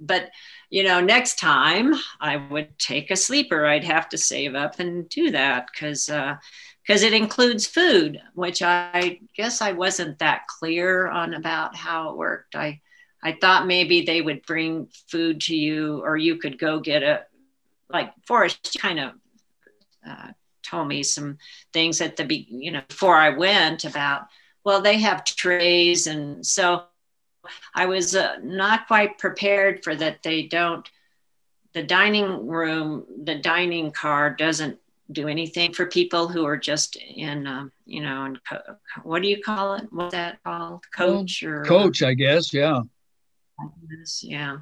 but 0.00 0.30
you 0.70 0.82
know 0.82 1.00
next 1.00 1.38
time 1.38 1.94
i 2.20 2.36
would 2.36 2.78
take 2.78 3.10
a 3.10 3.16
sleeper 3.16 3.66
i'd 3.66 3.84
have 3.84 4.08
to 4.08 4.18
save 4.18 4.54
up 4.54 4.78
and 4.80 5.08
do 5.08 5.30
that 5.30 5.66
because 5.72 6.06
because 6.06 7.02
uh, 7.02 7.06
it 7.06 7.12
includes 7.12 7.66
food 7.66 8.20
which 8.34 8.62
i 8.62 9.18
guess 9.34 9.60
i 9.60 9.72
wasn't 9.72 10.18
that 10.18 10.46
clear 10.46 11.08
on 11.08 11.34
about 11.34 11.74
how 11.76 12.10
it 12.10 12.16
worked. 12.16 12.54
I 12.54 12.80
i 13.22 13.32
thought 13.32 13.66
maybe 13.66 14.02
they 14.02 14.20
would 14.20 14.44
bring 14.46 14.88
food 15.08 15.40
to 15.42 15.56
you 15.56 16.02
or 16.04 16.16
you 16.16 16.36
could 16.36 16.58
go 16.58 16.80
get 16.80 17.02
a 17.02 17.24
like 17.90 18.12
forrest 18.26 18.76
kind 18.80 19.00
of 19.00 19.12
uh, 20.08 20.28
told 20.62 20.88
me 20.88 21.02
some 21.02 21.38
things 21.72 22.00
at 22.00 22.16
the 22.16 22.24
be 22.24 22.46
you 22.50 22.70
know 22.70 22.82
before 22.88 23.16
I 23.16 23.30
went 23.30 23.84
about 23.84 24.26
well 24.64 24.80
they 24.80 24.98
have 24.98 25.24
trays 25.24 26.06
and 26.06 26.44
so 26.46 26.84
I 27.74 27.86
was 27.86 28.14
uh, 28.14 28.36
not 28.42 28.86
quite 28.86 29.18
prepared 29.18 29.82
for 29.84 29.94
that 29.96 30.22
they 30.22 30.42
don't 30.44 30.88
the 31.74 31.82
dining 31.82 32.46
room 32.46 33.04
the 33.24 33.36
dining 33.36 33.90
car 33.90 34.30
doesn't 34.30 34.78
do 35.10 35.28
anything 35.28 35.72
for 35.72 35.86
people 35.86 36.28
who 36.28 36.44
are 36.44 36.56
just 36.56 36.96
in 36.96 37.46
um, 37.46 37.72
you 37.86 38.00
know 38.00 38.24
in 38.24 38.38
co- 38.48 38.76
what 39.02 39.22
do 39.22 39.28
you 39.28 39.42
call 39.42 39.74
it? 39.74 39.86
What's 39.90 40.12
that 40.12 40.42
called? 40.44 40.84
Coach 40.94 41.42
or 41.42 41.64
coach 41.64 42.02
I 42.02 42.14
guess 42.14 42.52
yeah. 42.52 42.82
Yeah. 44.22 44.58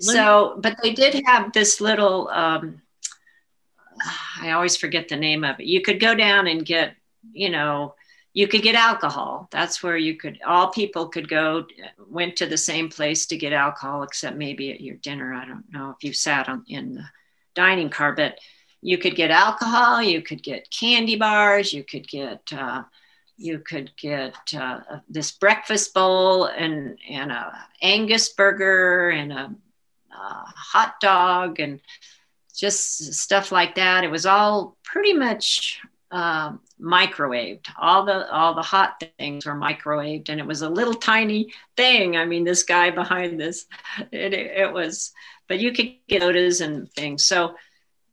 So 0.00 0.58
but 0.60 0.76
they 0.82 0.92
did 0.92 1.22
have 1.26 1.52
this 1.52 1.80
little 1.80 2.28
um, 2.28 2.82
I 4.40 4.50
always 4.52 4.76
forget 4.76 5.08
the 5.08 5.16
name 5.16 5.44
of 5.44 5.60
it. 5.60 5.66
You 5.66 5.80
could 5.80 6.00
go 6.00 6.14
down 6.14 6.46
and 6.46 6.64
get, 6.64 6.94
you 7.32 7.50
know, 7.50 7.94
you 8.36 8.46
could 8.46 8.60
get 8.60 8.74
alcohol. 8.74 9.48
That's 9.50 9.82
where 9.82 9.96
you 9.96 10.14
could, 10.14 10.38
all 10.46 10.70
people 10.70 11.08
could 11.08 11.26
go, 11.26 11.64
went 12.06 12.36
to 12.36 12.46
the 12.46 12.58
same 12.58 12.90
place 12.90 13.24
to 13.26 13.36
get 13.38 13.54
alcohol, 13.54 14.02
except 14.02 14.36
maybe 14.36 14.70
at 14.70 14.82
your 14.82 14.96
dinner. 14.96 15.32
I 15.32 15.46
don't 15.46 15.64
know 15.72 15.94
if 15.96 16.04
you 16.04 16.12
sat 16.12 16.46
on, 16.46 16.62
in 16.68 16.96
the 16.96 17.04
dining 17.54 17.88
car, 17.88 18.12
but 18.12 18.38
you 18.82 18.98
could 18.98 19.16
get 19.16 19.30
alcohol, 19.30 20.02
you 20.02 20.20
could 20.20 20.42
get 20.42 20.70
candy 20.70 21.16
bars, 21.16 21.72
you 21.72 21.82
could 21.82 22.06
get, 22.06 22.42
uh, 22.52 22.82
you 23.38 23.58
could 23.60 23.90
get 23.96 24.36
uh, 24.54 24.80
this 25.08 25.32
breakfast 25.32 25.94
bowl 25.94 26.44
and, 26.44 26.98
and 27.08 27.32
a 27.32 27.66
Angus 27.80 28.34
burger 28.34 29.08
and 29.08 29.32
a, 29.32 29.50
a 30.12 30.44
hot 30.54 31.00
dog 31.00 31.58
and 31.58 31.80
just 32.54 33.14
stuff 33.14 33.50
like 33.50 33.76
that. 33.76 34.04
It 34.04 34.10
was 34.10 34.26
all 34.26 34.76
pretty 34.84 35.14
much 35.14 35.80
uh, 36.10 36.52
microwaved. 36.80 37.66
All 37.78 38.04
the 38.04 38.30
all 38.30 38.54
the 38.54 38.62
hot 38.62 39.02
things 39.18 39.46
were 39.46 39.54
microwaved, 39.54 40.28
and 40.28 40.40
it 40.40 40.46
was 40.46 40.62
a 40.62 40.68
little 40.68 40.94
tiny 40.94 41.52
thing. 41.76 42.16
I 42.16 42.24
mean, 42.24 42.44
this 42.44 42.62
guy 42.62 42.90
behind 42.90 43.40
this, 43.40 43.66
it, 44.12 44.32
it 44.32 44.72
was. 44.72 45.12
But 45.48 45.60
you 45.60 45.72
could 45.72 45.94
get 46.08 46.22
sodas 46.22 46.60
and 46.60 46.90
things. 46.92 47.24
So 47.24 47.54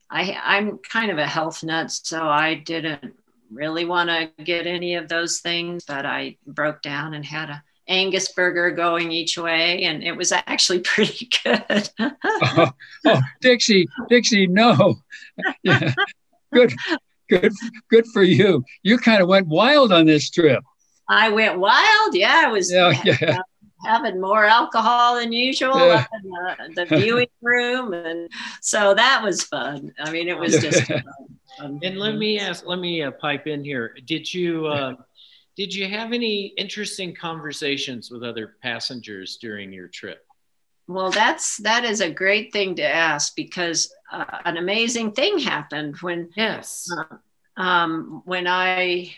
I 0.10 0.38
I'm 0.44 0.78
kind 0.80 1.12
of 1.12 1.18
a 1.18 1.28
health 1.28 1.64
nut, 1.64 1.92
so 1.92 2.28
I 2.28 2.56
didn't 2.56 3.16
really 3.52 3.86
want 3.86 4.10
to 4.10 4.44
get 4.44 4.68
any 4.68 4.96
of 4.96 5.08
those 5.08 5.40
things. 5.40 5.86
But 5.86 6.06
I 6.06 6.38
broke 6.46 6.82
down 6.82 7.14
and 7.14 7.26
had 7.26 7.50
a 7.50 7.64
Angus 7.88 8.32
burger 8.32 8.72
going 8.72 9.12
each 9.12 9.38
way, 9.38 9.84
and 9.84 10.04
it 10.04 10.14
was 10.14 10.32
actually 10.32 10.80
pretty 10.84 11.30
good. 11.44 11.90
oh, 12.00 12.72
oh, 13.06 13.22
Dixie, 13.42 13.88
Dixie, 14.10 14.48
no, 14.48 14.96
yeah. 15.64 15.94
good, 16.54 16.74
good, 17.30 17.52
good 17.90 18.06
for 18.08 18.24
you. 18.24 18.64
You 18.84 18.98
kind 18.98 19.22
of 19.22 19.28
went 19.28 19.48
wild 19.48 19.92
on 19.92 20.06
this 20.06 20.30
trip. 20.30 20.64
I 21.10 21.30
went 21.30 21.60
wild. 21.60 22.16
Yeah, 22.16 22.44
I 22.46 22.52
was. 22.52 22.72
Yeah, 22.72 22.94
yeah. 23.04 23.38
Having 23.86 24.22
more 24.22 24.46
alcohol 24.46 25.20
than 25.20 25.34
usual 25.34 25.78
yeah. 25.78 26.06
in 26.14 26.74
the, 26.74 26.86
the, 26.86 26.98
viewing 26.98 27.28
room, 27.42 27.94
and 27.94 28.30
so 28.62 28.94
that 28.94 29.22
was 29.22 29.44
fun. 29.44 29.92
I 30.00 30.10
mean, 30.10 30.30
it 30.30 30.38
was 30.38 30.54
just. 30.60 30.84
Fun. 30.88 31.04
And 31.60 32.00
let 32.00 32.16
me 32.16 32.40
ask, 32.40 32.66
let 32.66 32.80
me 32.80 33.04
uh, 33.04 33.12
pipe 33.12 33.46
in 33.46 33.64
here. 33.64 33.96
Did 34.06 34.34
you? 34.34 34.68
Uh, 34.68 34.96
did 35.56 35.76
you 35.76 35.88
have 35.88 36.14
any 36.14 36.46
interesting 36.58 37.14
conversations 37.14 38.10
with 38.10 38.24
other 38.24 38.56
passengers 38.64 39.38
during 39.40 39.72
your 39.72 39.88
trip? 39.88 40.26
Well, 40.88 41.12
that's 41.12 41.58
that 41.58 41.86
is 41.86 42.02
a 42.02 42.12
great 42.12 42.52
thing 42.52 42.76
to 42.76 42.84
ask 42.84 43.36
because 43.36 43.94
uh, 44.12 44.26
an 44.46 44.58
amazing 44.58 45.14
thing 45.14 45.40
happened 45.40 45.98
when 46.02 46.30
yes 46.36 46.90
uh, 46.98 47.62
um, 47.62 48.22
when 48.26 48.48
I 48.48 49.14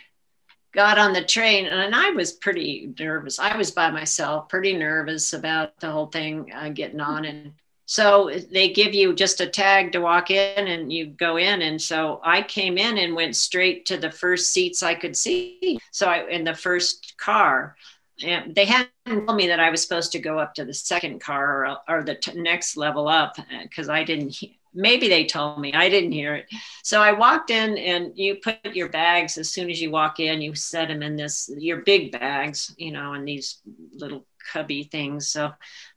got 0.74 0.98
on 0.98 1.14
the 1.14 1.24
train 1.24 1.66
and 1.66 1.96
I 1.96 2.12
was 2.12 2.34
pretty 2.34 2.94
nervous. 3.00 3.40
I 3.40 3.58
was 3.58 3.72
by 3.72 3.90
myself, 3.90 4.50
pretty 4.50 4.74
nervous 4.74 5.34
about 5.34 5.80
the 5.80 5.90
whole 5.90 6.08
thing 6.08 6.52
uh, 6.54 6.70
getting 6.70 7.00
on 7.00 7.26
and 7.26 7.54
so 7.88 8.32
they 8.52 8.70
give 8.70 8.94
you 8.94 9.14
just 9.14 9.42
a 9.42 9.48
tag 9.48 9.92
to 9.92 10.00
walk 10.00 10.32
in 10.32 10.68
and 10.68 10.92
you 10.92 11.06
go 11.06 11.38
in. 11.38 11.62
And 11.62 11.80
so 11.80 12.20
I 12.24 12.42
came 12.42 12.78
in 12.78 12.98
and 12.98 13.16
went 13.16 13.36
straight 13.36 13.86
to 13.88 13.98
the 13.98 14.10
first 14.10 14.52
seats 14.52 14.82
I 14.82 14.96
could 14.96 15.16
see. 15.16 15.80
So 15.92 16.08
I, 16.08 16.28
in 16.28 16.44
the 16.44 16.56
first 16.56 17.16
car, 17.18 17.76
and 18.24 18.56
they 18.56 18.66
hadn't 18.66 18.92
told 19.06 19.36
me 19.36 19.48
that 19.48 19.60
I 19.60 19.70
was 19.70 19.82
supposed 19.82 20.12
to 20.14 20.20
go 20.20 20.40
up 20.40 20.54
to 20.56 20.66
the 20.66 20.74
second 20.74 21.20
car 21.20 21.66
or, 21.66 21.78
or 21.88 22.04
the 22.04 22.16
t- 22.16 22.40
next 22.40 22.78
level 22.78 23.08
up 23.08 23.36
because 23.64 23.90
I 23.90 24.04
didn't. 24.04 24.36
Maybe 24.74 25.08
they 25.08 25.26
told 25.26 25.60
me 25.60 25.74
I 25.74 25.90
didn't 25.90 26.12
hear 26.12 26.36
it. 26.36 26.48
So 26.84 27.02
I 27.02 27.14
walked 27.14 27.50
in 27.50 27.78
and 27.78 28.12
you 28.18 28.36
put 28.36 28.76
your 28.76 28.90
bags 28.90 29.38
as 29.38 29.50
soon 29.50 29.70
as 29.70 29.82
you 29.82 29.90
walk 29.90 30.20
in. 30.20 30.42
You 30.42 30.54
set 30.56 30.90
them 30.90 31.02
in 31.02 31.16
this 31.16 31.50
your 31.58 31.78
big 31.78 32.12
bags, 32.12 32.74
you 32.78 32.92
know, 32.92 33.14
in 33.14 33.26
these 33.26 33.60
little 33.94 34.26
cubby 34.52 34.84
things. 34.84 35.30
So, 35.30 35.52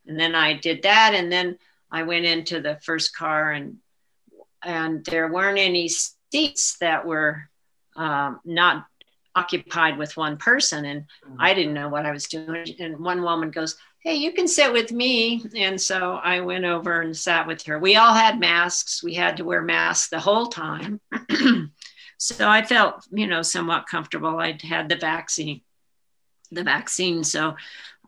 and 0.06 0.18
then 0.18 0.34
I 0.34 0.54
did 0.54 0.82
that, 0.82 1.14
and 1.14 1.30
then 1.30 1.58
I 1.90 2.02
went 2.02 2.25
into 2.25 2.60
the 2.60 2.78
first 2.82 3.16
car 3.16 3.52
and 3.52 3.78
and 4.62 5.04
there 5.04 5.32
weren't 5.32 5.58
any 5.58 5.88
seats 5.88 6.78
that 6.80 7.06
were 7.06 7.48
um, 7.96 8.40
not 8.44 8.87
occupied 9.38 9.99
with 9.99 10.16
one 10.16 10.37
person 10.37 10.85
and 10.85 11.02
mm-hmm. 11.02 11.37
I 11.38 11.54
didn't 11.54 11.75
know 11.75 11.88
what 11.88 12.07
I 12.07 12.12
was 12.12 12.26
doing. 12.26 12.66
And 12.78 12.99
one 12.99 13.23
woman 13.23 13.50
goes 13.50 13.76
hey 14.00 14.14
you 14.14 14.33
can 14.33 14.49
sit 14.49 14.73
with 14.73 14.92
me. 14.92 15.45
And 15.57 15.80
so 15.80 16.21
I 16.23 16.40
went 16.40 16.64
over 16.64 17.00
and 17.00 17.16
sat 17.16 17.47
with 17.47 17.62
her. 17.64 17.78
We 17.78 17.97
all 17.97 18.14
had 18.14 18.38
masks. 18.40 19.02
We 19.02 19.14
had 19.14 19.37
to 19.38 19.45
wear 19.45 19.62
masks 19.62 20.09
the 20.09 20.21
whole 20.21 20.47
time. 20.47 21.00
So 22.18 22.49
I 22.49 22.62
felt 22.62 23.07
you 23.12 23.28
know 23.28 23.42
somewhat 23.42 23.87
comfortable. 23.87 24.38
I'd 24.40 24.61
had 24.61 24.88
the 24.88 24.97
vaccine 24.97 25.61
the 26.50 26.64
vaccine. 26.64 27.25
So 27.25 27.57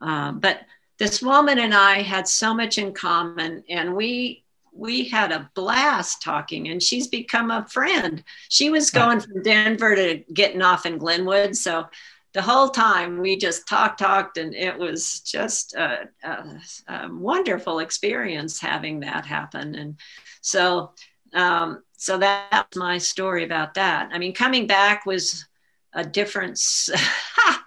uh, 0.02 0.32
but 0.32 0.60
this 0.98 1.22
woman 1.22 1.58
and 1.58 1.74
I 1.74 2.02
had 2.02 2.28
so 2.28 2.52
much 2.52 2.76
in 2.76 2.92
common, 2.92 3.64
and 3.68 3.94
we 3.94 4.44
we 4.72 5.08
had 5.08 5.32
a 5.32 5.50
blast 5.54 6.22
talking 6.22 6.68
and 6.68 6.82
she's 6.82 7.08
become 7.08 7.50
a 7.50 7.66
friend. 7.68 8.22
She 8.48 8.70
was 8.70 8.90
going 8.90 9.20
from 9.20 9.42
Denver 9.42 9.94
to 9.94 10.24
getting 10.32 10.62
off 10.62 10.86
in 10.86 10.98
Glenwood. 10.98 11.56
So 11.56 11.86
the 12.32 12.42
whole 12.42 12.68
time 12.68 13.18
we 13.18 13.36
just 13.36 13.66
talked, 13.66 13.98
talked, 13.98 14.36
and 14.38 14.54
it 14.54 14.78
was 14.78 15.20
just 15.20 15.74
a, 15.74 16.08
a, 16.22 16.60
a 16.88 17.08
wonderful 17.12 17.80
experience 17.80 18.60
having 18.60 19.00
that 19.00 19.26
happen. 19.26 19.74
And 19.74 19.96
so, 20.40 20.92
um, 21.34 21.82
so 21.96 22.18
that's 22.18 22.76
my 22.76 22.98
story 22.98 23.44
about 23.44 23.74
that. 23.74 24.10
I 24.12 24.18
mean, 24.18 24.32
coming 24.32 24.66
back 24.66 25.06
was 25.06 25.46
a 25.92 26.04
difference. 26.04 26.88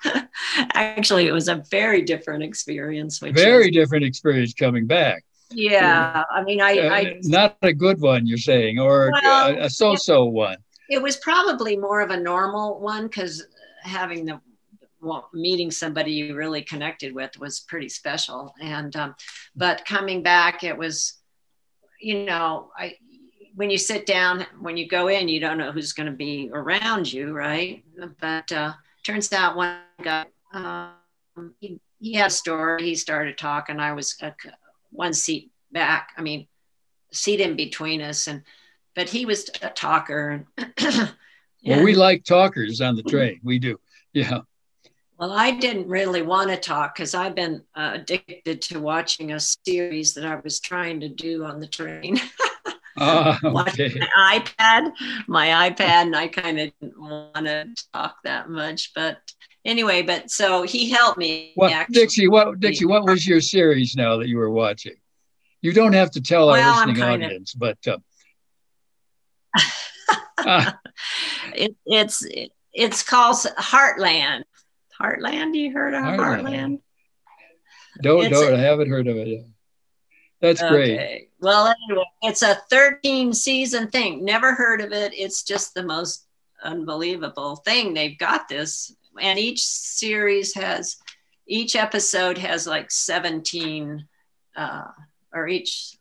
Actually, 0.73 1.27
it 1.27 1.33
was 1.33 1.49
a 1.49 1.63
very 1.69 2.01
different 2.01 2.43
experience. 2.43 3.19
very 3.19 3.69
different 3.69 4.05
experience 4.05 4.53
coming 4.53 4.87
back. 4.87 5.25
Yeah, 5.53 6.23
I 6.31 6.43
mean, 6.43 6.61
I, 6.61 6.77
uh, 6.79 6.89
I, 6.89 7.19
not 7.23 7.57
a 7.61 7.73
good 7.73 8.01
one, 8.01 8.25
you're 8.25 8.37
saying, 8.37 8.79
or 8.79 9.11
well, 9.11 9.55
a, 9.55 9.65
a, 9.65 9.69
so-so 9.69 10.27
it, 10.27 10.31
one. 10.31 10.57
It 10.89 11.01
was 11.01 11.17
probably 11.17 11.77
more 11.77 12.01
of 12.01 12.09
a 12.11 12.19
normal 12.19 12.79
one 12.79 13.07
because 13.07 13.45
having 13.83 14.25
the 14.25 14.39
well, 15.01 15.29
meeting 15.33 15.69
somebody 15.69 16.13
you 16.13 16.35
really 16.35 16.61
connected 16.61 17.13
with 17.13 17.37
was 17.37 17.59
pretty 17.61 17.89
special. 17.89 18.53
And 18.61 18.95
um, 18.95 19.15
but 19.55 19.85
coming 19.85 20.23
back, 20.23 20.63
it 20.63 20.77
was, 20.77 21.15
you 21.99 22.25
know, 22.25 22.71
I 22.77 22.95
when 23.55 23.69
you 23.69 23.77
sit 23.77 24.05
down, 24.05 24.45
when 24.59 24.77
you 24.77 24.87
go 24.87 25.09
in, 25.09 25.27
you 25.27 25.39
don't 25.39 25.57
know 25.57 25.71
who's 25.71 25.93
going 25.93 26.07
to 26.07 26.15
be 26.15 26.49
around 26.53 27.11
you, 27.11 27.33
right? 27.33 27.83
But 28.19 28.51
uh, 28.51 28.73
turns 29.03 29.31
out 29.31 29.55
one 29.55 29.77
guy, 30.01 30.25
um, 30.53 30.93
he, 31.59 31.79
he, 31.99 32.13
had 32.13 32.27
a 32.27 32.33
story. 32.33 32.83
He 32.83 32.95
started 32.95 33.37
talking. 33.37 33.79
I 33.79 33.93
was 33.93 34.15
a, 34.21 34.33
one 34.93 35.13
seat 35.13 35.51
back. 35.71 36.09
I 36.17 36.21
mean, 36.21 36.47
seat 37.11 37.41
in 37.41 37.55
between 37.55 38.01
us, 38.01 38.27
and 38.27 38.43
but 38.95 39.09
he 39.09 39.25
was 39.25 39.49
a 39.61 39.69
talker. 39.69 40.45
well, 40.81 41.83
we 41.83 41.95
like 41.95 42.23
talkers 42.23 42.81
on 42.81 42.95
the 42.95 43.03
train. 43.03 43.39
We 43.43 43.59
do, 43.59 43.79
yeah. 44.13 44.41
Well, 45.19 45.31
I 45.31 45.51
didn't 45.51 45.87
really 45.87 46.21
want 46.21 46.49
to 46.49 46.57
talk 46.57 46.95
because 46.95 47.13
I've 47.13 47.35
been 47.35 47.63
uh, 47.75 47.91
addicted 47.93 48.61
to 48.63 48.79
watching 48.79 49.31
a 49.31 49.39
series 49.39 50.13
that 50.15 50.25
I 50.25 50.35
was 50.35 50.59
trying 50.59 50.99
to 51.01 51.09
do 51.09 51.45
on 51.45 51.59
the 51.59 51.67
train. 51.67 52.19
Oh, 52.95 53.35
okay. 53.43 53.91
my 54.15 54.39
iPad, 54.39 54.91
my 55.27 55.69
iPad, 55.69 55.81
and 55.81 56.15
I 56.15 56.27
kind 56.27 56.59
of 56.59 56.71
didn't 56.79 57.01
want 57.01 57.45
to 57.47 57.67
talk 57.91 58.17
that 58.23 58.49
much. 58.49 58.93
But 58.93 59.17
anyway, 59.65 60.01
but 60.01 60.29
so 60.29 60.63
he 60.63 60.89
helped 60.89 61.17
me. 61.17 61.51
What, 61.55 61.71
actually. 61.71 61.93
Dixie? 61.93 62.27
What 62.27 62.59
Dixie? 62.59 62.85
What 62.85 63.05
was 63.05 63.27
your 63.27 63.41
series 63.41 63.95
now 63.95 64.17
that 64.17 64.27
you 64.27 64.37
were 64.37 64.49
watching? 64.49 64.95
You 65.61 65.73
don't 65.73 65.93
have 65.93 66.11
to 66.11 66.21
tell 66.21 66.47
well, 66.47 66.79
our 66.79 66.87
listening 66.87 67.03
audience, 67.03 67.53
but 67.53 67.77
uh, 67.87 67.97
uh, 70.37 70.71
it, 71.55 71.75
it's 71.85 72.23
it, 72.25 72.51
it's 72.73 73.03
called 73.03 73.37
Heartland. 73.57 74.43
Heartland. 74.99 75.55
You 75.55 75.71
heard 75.71 75.93
of 75.93 76.03
Heartland? 76.03 76.43
Heartland? 76.43 76.79
Don't 78.01 78.29
don't. 78.29 78.53
I 78.55 78.59
haven't 78.59 78.89
heard 78.89 79.07
of 79.07 79.17
it 79.17 79.27
yet. 79.27 79.45
That's 80.43 80.61
okay. 80.61 80.69
great. 80.69 81.29
Well, 81.39 81.73
anyway, 81.87 82.03
it's 82.21 82.41
a 82.41 82.55
13 82.69 83.33
season 83.33 83.89
thing. 83.89 84.25
Never 84.25 84.53
heard 84.53 84.81
of 84.81 84.91
it. 84.91 85.13
It's 85.13 85.43
just 85.43 85.73
the 85.73 85.83
most 85.83 86.27
unbelievable 86.61 87.55
thing. 87.55 87.93
They've 87.93 88.17
got 88.17 88.49
this, 88.49 88.93
and 89.19 89.39
each 89.39 89.63
series 89.63 90.53
has, 90.55 90.97
each 91.47 91.75
episode 91.75 92.37
has 92.37 92.67
like 92.67 92.91
17, 92.91 94.07
uh, 94.55 94.87
or 95.33 95.47
each, 95.47 95.97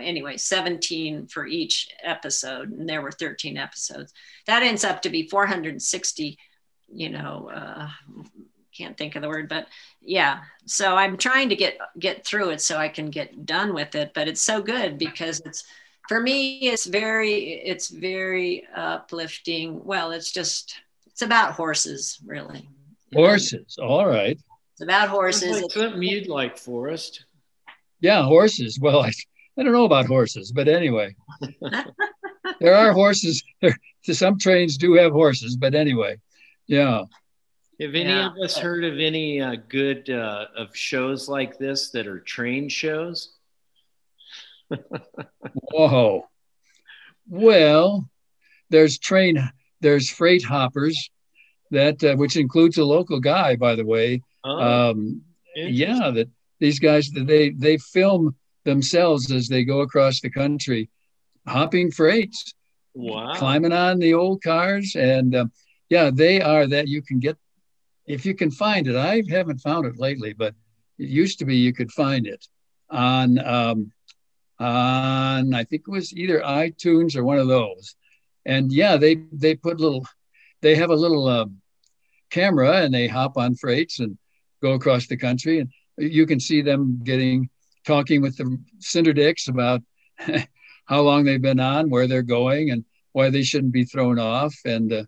anyway, 0.00 0.36
17 0.36 1.26
for 1.26 1.46
each 1.46 1.88
episode, 2.02 2.70
and 2.70 2.88
there 2.88 3.02
were 3.02 3.12
13 3.12 3.56
episodes. 3.56 4.12
That 4.46 4.62
ends 4.62 4.84
up 4.84 5.02
to 5.02 5.10
be 5.10 5.28
460, 5.28 6.38
you 6.88 7.08
know, 7.08 7.50
uh, 7.54 7.88
can't 8.76 8.96
think 8.96 9.16
of 9.16 9.22
the 9.22 9.28
word, 9.28 9.48
but 9.48 9.66
yeah. 10.00 10.40
So 10.64 10.96
I'm 10.96 11.16
trying 11.16 11.50
to 11.50 11.56
get 11.56 11.78
get 11.98 12.24
through 12.24 12.50
it 12.50 12.60
so 12.60 12.78
I 12.78 12.88
can 12.88 13.10
get 13.10 13.44
done 13.44 13.74
with 13.74 13.94
it. 13.94 14.12
But 14.14 14.28
it's 14.28 14.40
so 14.40 14.62
good 14.62 14.98
because 14.98 15.40
it's 15.40 15.64
for 16.08 16.20
me 16.20 16.58
it's 16.60 16.86
very 16.86 17.62
it's 17.64 17.88
very 17.88 18.66
uplifting 18.74 19.84
well 19.84 20.10
it's 20.10 20.32
just 20.32 20.74
it's 21.12 21.22
about 21.22 21.52
horses 21.52 22.18
really. 22.24 22.68
Horses 23.14 23.78
all 23.80 24.06
right. 24.06 24.38
It's 24.72 24.82
about 24.82 25.08
horses. 25.08 25.62
Like 25.62 25.70
something 25.70 26.02
you'd 26.02 26.28
like 26.28 26.58
forrest. 26.58 27.24
Yeah 28.00 28.22
horses. 28.24 28.78
Well 28.80 29.02
i, 29.02 29.12
I 29.58 29.62
don't 29.62 29.72
know 29.72 29.84
about 29.84 30.06
horses 30.06 30.52
but 30.52 30.68
anyway. 30.68 31.14
There 32.60 32.74
are 32.74 32.92
horses. 32.92 33.42
There 33.60 33.76
some 34.02 34.38
trains 34.38 34.76
do 34.76 34.94
have 34.94 35.12
horses 35.12 35.56
but 35.56 35.74
anyway. 35.74 36.18
Yeah. 36.66 37.04
Have 37.80 37.94
any 37.94 38.04
yeah. 38.04 38.30
of 38.30 38.36
us 38.38 38.56
heard 38.56 38.84
of 38.84 38.98
any 38.98 39.40
uh, 39.40 39.56
good 39.68 40.08
uh, 40.08 40.46
of 40.56 40.76
shows 40.76 41.28
like 41.28 41.58
this 41.58 41.90
that 41.90 42.06
are 42.06 42.20
train 42.20 42.68
shows? 42.68 43.34
Whoa. 45.72 46.28
Well, 47.28 48.08
there's 48.70 48.98
train, 48.98 49.50
there's 49.82 50.08
freight 50.08 50.44
hoppers 50.44 51.10
that, 51.70 52.02
uh, 52.02 52.14
which 52.16 52.36
includes 52.36 52.78
a 52.78 52.84
local 52.84 53.20
guy, 53.20 53.56
by 53.56 53.74
the 53.74 53.84
way. 53.84 54.22
Oh, 54.44 54.90
um, 54.90 55.22
yeah, 55.54 56.10
that 56.10 56.28
these 56.60 56.78
guys, 56.78 57.10
they, 57.10 57.50
they 57.50 57.76
film 57.78 58.34
themselves 58.64 59.30
as 59.30 59.48
they 59.48 59.64
go 59.64 59.80
across 59.80 60.20
the 60.20 60.30
country, 60.30 60.88
hopping 61.46 61.90
freights, 61.90 62.54
wow. 62.94 63.34
climbing 63.34 63.72
on 63.72 63.98
the 63.98 64.14
old 64.14 64.42
cars. 64.42 64.94
And 64.96 65.34
um, 65.34 65.52
yeah, 65.88 66.10
they 66.12 66.40
are 66.40 66.66
that 66.66 66.88
you 66.88 67.02
can 67.02 67.18
get, 67.18 67.36
if 68.06 68.24
you 68.24 68.34
can 68.34 68.50
find 68.50 68.86
it. 68.86 68.96
I 68.96 69.22
haven't 69.28 69.58
found 69.58 69.86
it 69.86 69.98
lately, 69.98 70.32
but 70.32 70.54
it 70.98 71.08
used 71.08 71.38
to 71.40 71.44
be 71.44 71.56
you 71.56 71.72
could 71.72 71.90
find 71.92 72.26
it 72.26 72.46
on 72.90 73.38
um, 73.38 73.92
on 74.58 75.54
I 75.54 75.64
think 75.64 75.82
it 75.86 75.90
was 75.90 76.12
either 76.14 76.40
iTunes 76.40 77.16
or 77.16 77.24
one 77.24 77.38
of 77.38 77.48
those. 77.48 77.96
And 78.44 78.72
yeah, 78.72 78.96
they 78.96 79.16
they 79.32 79.54
put 79.54 79.80
little, 79.80 80.06
they 80.60 80.74
have 80.74 80.90
a 80.90 80.96
little 80.96 81.28
um, 81.28 81.60
camera 82.30 82.82
and 82.82 82.92
they 82.92 83.06
hop 83.06 83.36
on 83.36 83.54
freights 83.54 84.00
and 84.00 84.18
go 84.60 84.72
across 84.72 85.06
the 85.06 85.16
country, 85.16 85.60
and 85.60 85.70
you 85.96 86.26
can 86.26 86.40
see 86.40 86.62
them 86.62 87.00
getting 87.04 87.48
talking 87.84 88.22
with 88.22 88.36
the 88.36 88.58
cinder 88.78 89.12
dicks 89.12 89.48
about 89.48 89.82
how 90.86 91.00
long 91.00 91.24
they've 91.24 91.42
been 91.42 91.60
on, 91.60 91.90
where 91.90 92.06
they're 92.06 92.22
going, 92.22 92.70
and 92.70 92.84
why 93.12 93.30
they 93.30 93.42
shouldn't 93.42 93.72
be 93.72 93.84
thrown 93.84 94.18
off. 94.18 94.54
And 94.64 94.92
uh, 94.92 95.04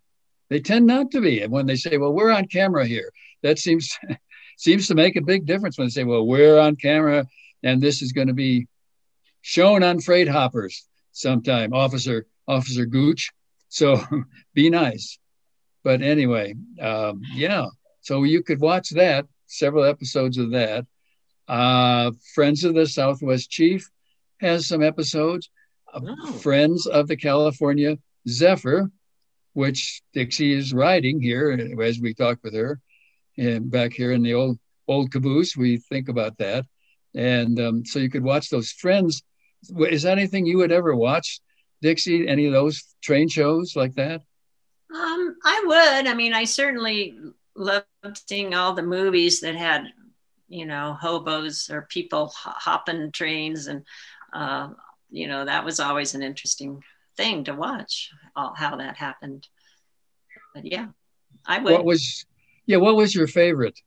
they 0.50 0.60
tend 0.60 0.86
not 0.86 1.10
to 1.12 1.20
be. 1.20 1.40
And 1.40 1.52
when 1.52 1.66
they 1.66 1.76
say, 1.76 1.96
"Well, 1.96 2.12
we're 2.12 2.30
on 2.30 2.46
camera 2.46 2.86
here," 2.86 3.10
that 3.42 3.58
seems 3.58 3.96
seems 4.58 4.86
to 4.88 4.94
make 4.94 5.16
a 5.16 5.22
big 5.22 5.46
difference. 5.46 5.78
When 5.78 5.86
they 5.88 5.92
say, 5.92 6.04
"Well, 6.04 6.26
we're 6.26 6.58
on 6.58 6.76
camera," 6.76 7.26
and 7.62 7.80
this 7.80 8.02
is 8.02 8.12
going 8.12 8.28
to 8.28 8.34
be 8.34 8.68
shown 9.42 9.82
on 9.82 10.00
freight 10.00 10.28
hoppers 10.28 10.86
sometime, 11.12 11.72
Officer 11.72 12.26
Officer 12.46 12.86
Gooch. 12.86 13.30
So 13.68 14.00
be 14.54 14.70
nice. 14.70 15.18
But 15.82 16.02
anyway, 16.02 16.54
um, 16.80 17.20
yeah. 17.34 17.66
So 18.00 18.24
you 18.24 18.42
could 18.42 18.60
watch 18.60 18.90
that, 18.90 19.26
several 19.46 19.84
episodes 19.84 20.38
of 20.38 20.50
that. 20.52 20.86
Uh, 21.46 22.12
Friends 22.34 22.64
of 22.64 22.74
the 22.74 22.86
Southwest 22.86 23.50
Chief 23.50 23.88
has 24.40 24.66
some 24.66 24.82
episodes. 24.82 25.50
Oh. 25.92 26.32
Friends 26.32 26.86
of 26.86 27.06
the 27.06 27.16
California 27.16 27.98
Zephyr, 28.28 28.90
which 29.52 30.02
Dixie 30.12 30.54
is 30.54 30.72
riding 30.72 31.20
here 31.20 31.50
as 31.80 32.00
we 32.00 32.14
talk 32.14 32.38
with 32.42 32.54
her, 32.54 32.80
and 33.36 33.70
back 33.70 33.92
here 33.92 34.12
in 34.12 34.22
the 34.22 34.34
old 34.34 34.58
old 34.88 35.12
caboose, 35.12 35.56
we 35.56 35.78
think 35.78 36.08
about 36.08 36.36
that. 36.38 36.66
And 37.14 37.60
um, 37.60 37.84
so 37.84 37.98
you 37.98 38.10
could 38.10 38.24
watch 38.24 38.50
those 38.50 38.70
Friends 38.72 39.22
is 39.88 40.02
that 40.02 40.18
anything 40.18 40.46
you 40.46 40.58
would 40.58 40.72
ever 40.72 40.94
watch, 40.94 41.40
Dixie? 41.82 42.28
Any 42.28 42.46
of 42.46 42.52
those 42.52 42.82
train 43.02 43.28
shows 43.28 43.76
like 43.76 43.94
that? 43.94 44.22
Um, 44.94 45.36
I 45.44 45.64
would. 45.66 46.06
I 46.06 46.14
mean, 46.14 46.34
I 46.34 46.44
certainly 46.44 47.16
loved 47.56 47.86
seeing 48.28 48.54
all 48.54 48.74
the 48.74 48.82
movies 48.82 49.40
that 49.40 49.56
had, 49.56 49.84
you 50.48 50.66
know, 50.66 50.96
hobos 51.00 51.70
or 51.70 51.88
people 51.90 52.32
hopping 52.34 53.10
trains, 53.12 53.66
and 53.66 53.84
uh, 54.32 54.68
you 55.10 55.26
know, 55.26 55.44
that 55.44 55.64
was 55.64 55.80
always 55.80 56.14
an 56.14 56.22
interesting 56.22 56.82
thing 57.16 57.44
to 57.44 57.54
watch. 57.54 58.10
All 58.36 58.54
how 58.54 58.76
that 58.76 58.96
happened. 58.96 59.48
But 60.54 60.64
yeah, 60.66 60.88
I 61.46 61.58
would. 61.58 61.72
What 61.72 61.84
was, 61.84 62.24
yeah, 62.66 62.76
what 62.76 62.96
was 62.96 63.14
your 63.14 63.26
favorite 63.26 63.78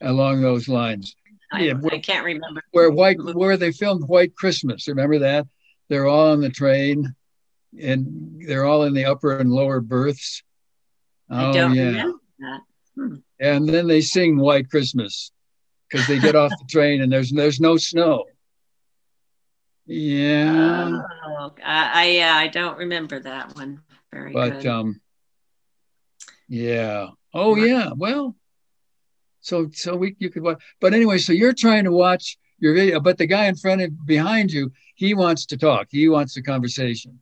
along 0.00 0.42
those 0.42 0.68
lines? 0.68 1.16
I, 1.52 1.62
yeah, 1.62 1.72
where, 1.74 1.94
I 1.94 1.98
can't 1.98 2.24
remember 2.24 2.62
where 2.70 2.90
white 2.90 3.18
where 3.34 3.56
they 3.56 3.72
filmed 3.72 4.06
White 4.06 4.36
Christmas. 4.36 4.86
Remember 4.86 5.18
that? 5.18 5.46
They're 5.90 6.06
all 6.06 6.30
on 6.30 6.40
the 6.40 6.50
train, 6.50 7.14
and 7.78 8.40
they're 8.46 8.64
all 8.64 8.84
in 8.84 8.94
the 8.94 9.06
upper 9.06 9.36
and 9.36 9.50
lower 9.50 9.80
berths. 9.80 10.42
Oh 11.28 11.52
yeah. 11.52 12.12
Hmm. 12.96 13.16
And 13.40 13.68
then 13.68 13.88
they 13.88 14.00
sing 14.00 14.38
White 14.38 14.70
Christmas 14.70 15.32
because 15.88 16.06
they 16.06 16.20
get 16.20 16.36
off 16.36 16.50
the 16.50 16.64
train 16.70 17.02
and 17.02 17.12
there's 17.12 17.32
there's 17.32 17.60
no 17.60 17.76
snow. 17.76 18.24
Yeah. 19.84 21.02
Oh, 21.26 21.52
I, 21.64 22.20
I 22.22 22.42
I 22.42 22.48
don't 22.48 22.78
remember 22.78 23.18
that 23.20 23.56
one 23.56 23.80
very 24.12 24.32
but, 24.32 24.60
good. 24.60 24.66
um 24.66 25.00
yeah. 26.48 27.08
Oh 27.34 27.56
yeah. 27.56 27.90
Well, 27.96 28.36
so 29.40 29.70
so 29.72 29.96
we 29.96 30.14
you 30.20 30.30
could 30.30 30.42
watch. 30.42 30.62
But 30.80 30.94
anyway, 30.94 31.18
so 31.18 31.32
you're 31.32 31.52
trying 31.52 31.84
to 31.84 31.92
watch 31.92 32.38
your 32.60 32.74
video, 32.74 33.00
but 33.00 33.18
the 33.18 33.26
guy 33.26 33.46
in 33.46 33.56
front 33.56 33.80
of 33.80 34.06
behind 34.06 34.52
you, 34.52 34.70
he 34.94 35.14
wants 35.14 35.46
to 35.46 35.56
talk. 35.56 35.88
He 35.90 36.08
wants 36.08 36.36
a 36.36 36.42
conversation. 36.42 37.20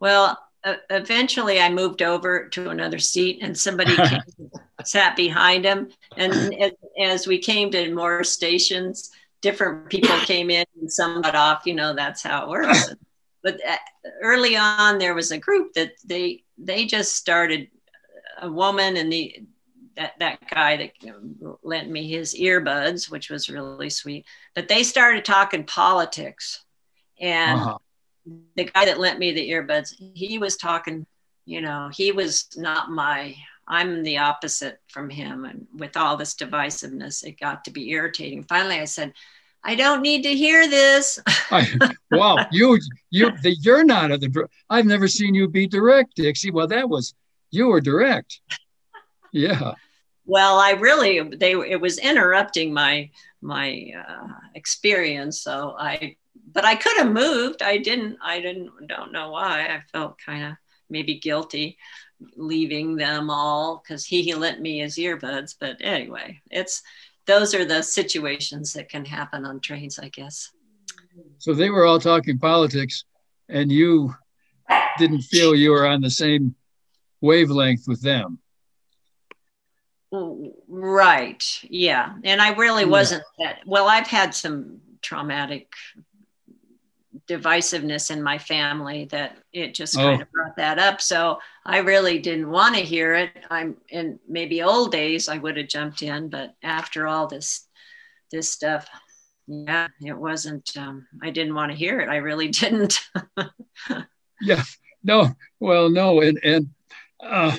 Well, 0.00 0.38
uh, 0.64 0.74
eventually 0.90 1.60
I 1.60 1.70
moved 1.70 2.02
over 2.02 2.48
to 2.48 2.70
another 2.70 2.98
seat 2.98 3.38
and 3.42 3.56
somebody 3.56 3.96
came, 3.96 4.20
sat 4.84 5.16
behind 5.16 5.64
him. 5.64 5.88
And 6.16 6.54
as, 6.54 6.72
as, 7.00 7.26
we 7.26 7.38
came 7.38 7.70
to 7.70 7.94
more 7.94 8.24
stations, 8.24 9.10
different 9.40 9.88
people 9.88 10.16
came 10.20 10.50
in 10.50 10.64
and 10.80 10.92
some 10.92 11.22
got 11.22 11.34
off, 11.34 11.62
you 11.64 11.74
know, 11.74 11.94
that's 11.94 12.22
how 12.22 12.44
it 12.44 12.48
works. 12.48 12.94
but 13.42 13.58
uh, 13.66 13.76
early 14.22 14.56
on, 14.56 14.98
there 14.98 15.14
was 15.14 15.32
a 15.32 15.38
group 15.38 15.72
that 15.74 15.92
they, 16.04 16.44
they 16.58 16.84
just 16.84 17.16
started 17.16 17.68
a 18.42 18.50
woman 18.50 18.96
and 18.96 19.12
the, 19.12 19.42
that, 19.96 20.12
that 20.18 20.48
guy 20.48 20.76
that 20.76 20.92
lent 21.62 21.90
me 21.90 22.08
his 22.08 22.34
earbuds, 22.34 23.10
which 23.10 23.30
was 23.30 23.48
really 23.48 23.90
sweet. 23.90 24.26
But 24.54 24.68
they 24.68 24.82
started 24.82 25.24
talking 25.24 25.64
politics. 25.64 26.64
And 27.20 27.60
uh-huh. 27.60 27.78
the 28.56 28.64
guy 28.64 28.86
that 28.86 29.00
lent 29.00 29.18
me 29.18 29.32
the 29.32 29.50
earbuds, 29.50 29.94
he 30.14 30.38
was 30.38 30.56
talking, 30.56 31.06
you 31.44 31.60
know, 31.60 31.90
he 31.92 32.12
was 32.12 32.48
not 32.56 32.90
my, 32.90 33.34
I'm 33.68 34.02
the 34.02 34.18
opposite 34.18 34.80
from 34.88 35.10
him. 35.10 35.44
And 35.44 35.66
with 35.74 35.96
all 35.96 36.16
this 36.16 36.34
divisiveness, 36.34 37.24
it 37.24 37.38
got 37.38 37.64
to 37.64 37.70
be 37.70 37.90
irritating. 37.90 38.44
Finally, 38.44 38.80
I 38.80 38.86
said, 38.86 39.12
I 39.62 39.74
don't 39.74 40.00
need 40.00 40.22
to 40.22 40.34
hear 40.34 40.68
this. 40.68 41.18
I, 41.50 41.66
wow, 42.10 42.46
you 42.50 42.78
you 43.10 43.30
the, 43.42 43.54
you're 43.60 43.84
not 43.84 44.10
at 44.10 44.20
the. 44.20 44.48
I've 44.70 44.86
never 44.86 45.06
seen 45.06 45.34
you 45.34 45.48
be 45.48 45.66
direct, 45.66 46.16
Dixie. 46.16 46.50
Well, 46.50 46.66
that 46.68 46.88
was 46.88 47.14
you 47.50 47.66
were 47.66 47.80
direct. 47.80 48.40
Yeah. 49.32 49.74
Well 50.26 50.58
i 50.58 50.72
really 50.72 51.20
they 51.20 51.52
it 51.52 51.80
was 51.80 51.98
interrupting 51.98 52.72
my 52.72 53.10
my 53.40 53.90
uh, 53.96 54.28
experience 54.54 55.40
so 55.40 55.74
i 55.78 56.16
but 56.52 56.64
i 56.64 56.74
could 56.74 56.96
have 56.98 57.10
moved. 57.10 57.62
I 57.62 57.78
didn't 57.78 58.18
i 58.22 58.40
didn't 58.40 58.70
don't 58.86 59.12
know 59.12 59.30
why. 59.30 59.66
I 59.66 59.82
felt 59.92 60.18
kind 60.24 60.44
of 60.44 60.52
maybe 60.88 61.18
guilty 61.18 61.78
leaving 62.36 62.96
them 62.96 63.30
all 63.30 63.82
because 63.82 64.04
he, 64.04 64.22
he 64.22 64.34
lent 64.34 64.60
me 64.60 64.80
his 64.80 64.96
earbuds 64.96 65.54
but 65.58 65.76
anyway 65.80 66.38
it's 66.50 66.82
those 67.26 67.54
are 67.54 67.64
the 67.64 67.82
situations 67.82 68.72
that 68.74 68.88
can 68.88 69.04
happen 69.04 69.44
on 69.44 69.58
trains 69.60 69.98
i 69.98 70.08
guess. 70.08 70.50
So 71.38 71.54
they 71.54 71.70
were 71.70 71.86
all 71.86 71.98
talking 71.98 72.38
politics 72.38 73.04
and 73.48 73.72
you 73.72 74.14
didn't 74.98 75.22
feel 75.22 75.54
you 75.54 75.70
were 75.70 75.86
on 75.86 76.02
the 76.02 76.10
same 76.10 76.54
wavelength 77.20 77.88
with 77.88 78.02
them 78.02 78.38
Right. 80.72 81.42
Yeah. 81.68 82.14
And 82.22 82.40
I 82.40 82.52
really 82.54 82.84
wasn't 82.84 83.24
that 83.40 83.60
well, 83.66 83.88
I've 83.88 84.06
had 84.06 84.32
some 84.34 84.80
traumatic 85.02 85.72
divisiveness 87.26 88.10
in 88.10 88.22
my 88.22 88.38
family 88.38 89.06
that 89.06 89.36
it 89.52 89.74
just 89.74 89.96
Oh. 89.96 90.00
kind 90.02 90.22
of 90.22 90.30
brought 90.30 90.56
that 90.56 90.78
up. 90.78 91.00
So 91.00 91.40
I 91.66 91.78
really 91.78 92.20
didn't 92.20 92.48
want 92.50 92.76
to 92.76 92.82
hear 92.82 93.14
it. 93.14 93.30
I'm 93.50 93.76
in 93.88 94.20
maybe 94.28 94.62
old 94.62 94.92
days 94.92 95.28
I 95.28 95.38
would 95.38 95.56
have 95.56 95.66
jumped 95.68 96.02
in, 96.02 96.28
but 96.28 96.54
after 96.62 97.06
all 97.08 97.26
this 97.26 97.66
this 98.30 98.48
stuff, 98.48 98.88
yeah, 99.48 99.88
it 100.04 100.16
wasn't. 100.16 100.76
Um, 100.76 101.08
I 101.20 101.30
didn't 101.30 101.54
want 101.56 101.72
to 101.72 101.76
hear 101.78 101.98
it. 102.00 102.08
I 102.08 102.16
really 102.18 102.46
didn't. 102.62 103.00
Yeah, 104.40 104.62
no, 105.02 105.34
well, 105.58 105.90
no, 105.90 106.20
and 106.20 106.38
and 106.44 106.68
uh, 107.18 107.56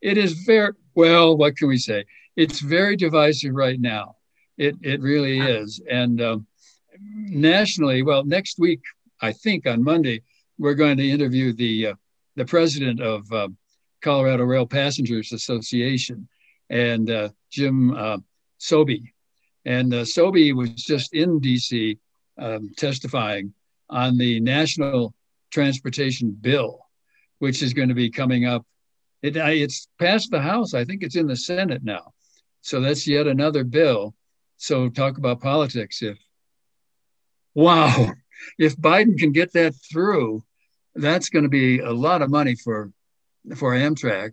it 0.00 0.16
is 0.16 0.32
very 0.46 0.74
well. 0.94 1.36
What 1.36 1.56
can 1.56 1.66
we 1.66 1.76
say? 1.76 2.04
It's 2.36 2.60
very 2.60 2.96
divisive 2.96 3.54
right 3.54 3.80
now. 3.80 4.16
It 4.58 4.76
it 4.82 5.00
really 5.00 5.38
is, 5.38 5.80
and 5.90 6.20
um, 6.20 6.46
nationally, 6.98 8.02
well, 8.02 8.24
next 8.24 8.58
week 8.58 8.80
I 9.20 9.32
think 9.32 9.66
on 9.66 9.82
Monday 9.82 10.22
we're 10.58 10.74
going 10.74 10.96
to 10.96 11.08
interview 11.08 11.52
the 11.52 11.88
uh, 11.88 11.94
the 12.36 12.44
president 12.44 13.00
of 13.00 13.30
uh, 13.32 13.48
Colorado 14.02 14.44
Rail 14.44 14.66
Passengers 14.66 15.32
Association, 15.32 16.28
and 16.70 17.10
uh, 17.10 17.28
Jim 17.50 17.92
uh, 17.94 18.18
Souby, 18.60 19.12
and 19.64 19.92
uh, 19.92 20.02
Souby 20.02 20.54
was 20.54 20.70
just 20.70 21.14
in 21.14 21.38
D.C. 21.40 21.98
Um, 22.38 22.72
testifying 22.76 23.52
on 23.90 24.16
the 24.16 24.40
national 24.40 25.14
transportation 25.50 26.30
bill, 26.30 26.80
which 27.40 27.62
is 27.62 27.74
going 27.74 27.90
to 27.90 27.94
be 27.94 28.10
coming 28.10 28.46
up. 28.46 28.66
It, 29.20 29.36
it's 29.36 29.86
passed 29.98 30.30
the 30.30 30.40
House. 30.40 30.72
I 30.74 30.84
think 30.84 31.02
it's 31.02 31.16
in 31.16 31.26
the 31.26 31.36
Senate 31.36 31.84
now. 31.84 32.12
So 32.62 32.80
that's 32.80 33.06
yet 33.06 33.26
another 33.26 33.64
bill. 33.64 34.14
So 34.56 34.88
talk 34.88 35.18
about 35.18 35.40
politics. 35.40 36.00
If 36.02 36.18
wow, 37.54 38.12
if 38.58 38.76
Biden 38.76 39.18
can 39.18 39.32
get 39.32 39.52
that 39.52 39.74
through, 39.74 40.42
that's 40.94 41.28
going 41.28 41.42
to 41.42 41.48
be 41.48 41.80
a 41.80 41.90
lot 41.90 42.22
of 42.22 42.30
money 42.30 42.54
for 42.54 42.90
for 43.56 43.72
Amtrak. 43.72 44.32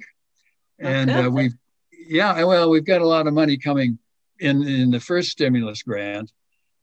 And 0.78 1.10
uh, 1.10 1.30
we've 1.32 1.54
yeah, 1.92 2.44
well, 2.44 2.70
we've 2.70 2.86
got 2.86 3.02
a 3.02 3.08
lot 3.08 3.28
of 3.28 3.34
money 3.34 3.58
coming 3.58 3.98
in 4.40 4.66
in 4.68 4.92
the 4.92 5.00
first 5.00 5.32
stimulus 5.32 5.84
grant, 5.84 6.32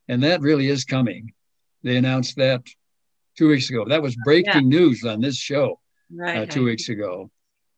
and 0.07 0.23
that 0.23 0.41
really 0.41 0.67
is 0.67 0.83
coming. 0.83 1.33
They 1.83 1.97
announced 1.97 2.35
that 2.35 2.63
two 3.37 3.47
weeks 3.47 3.69
ago. 3.69 3.85
That 3.85 4.01
was 4.01 4.15
breaking 4.23 4.53
yeah. 4.71 4.79
news 4.79 5.05
on 5.05 5.21
this 5.21 5.37
show 5.37 5.79
right, 6.11 6.39
uh, 6.39 6.45
two 6.45 6.65
weeks 6.65 6.89
ago, 6.89 7.31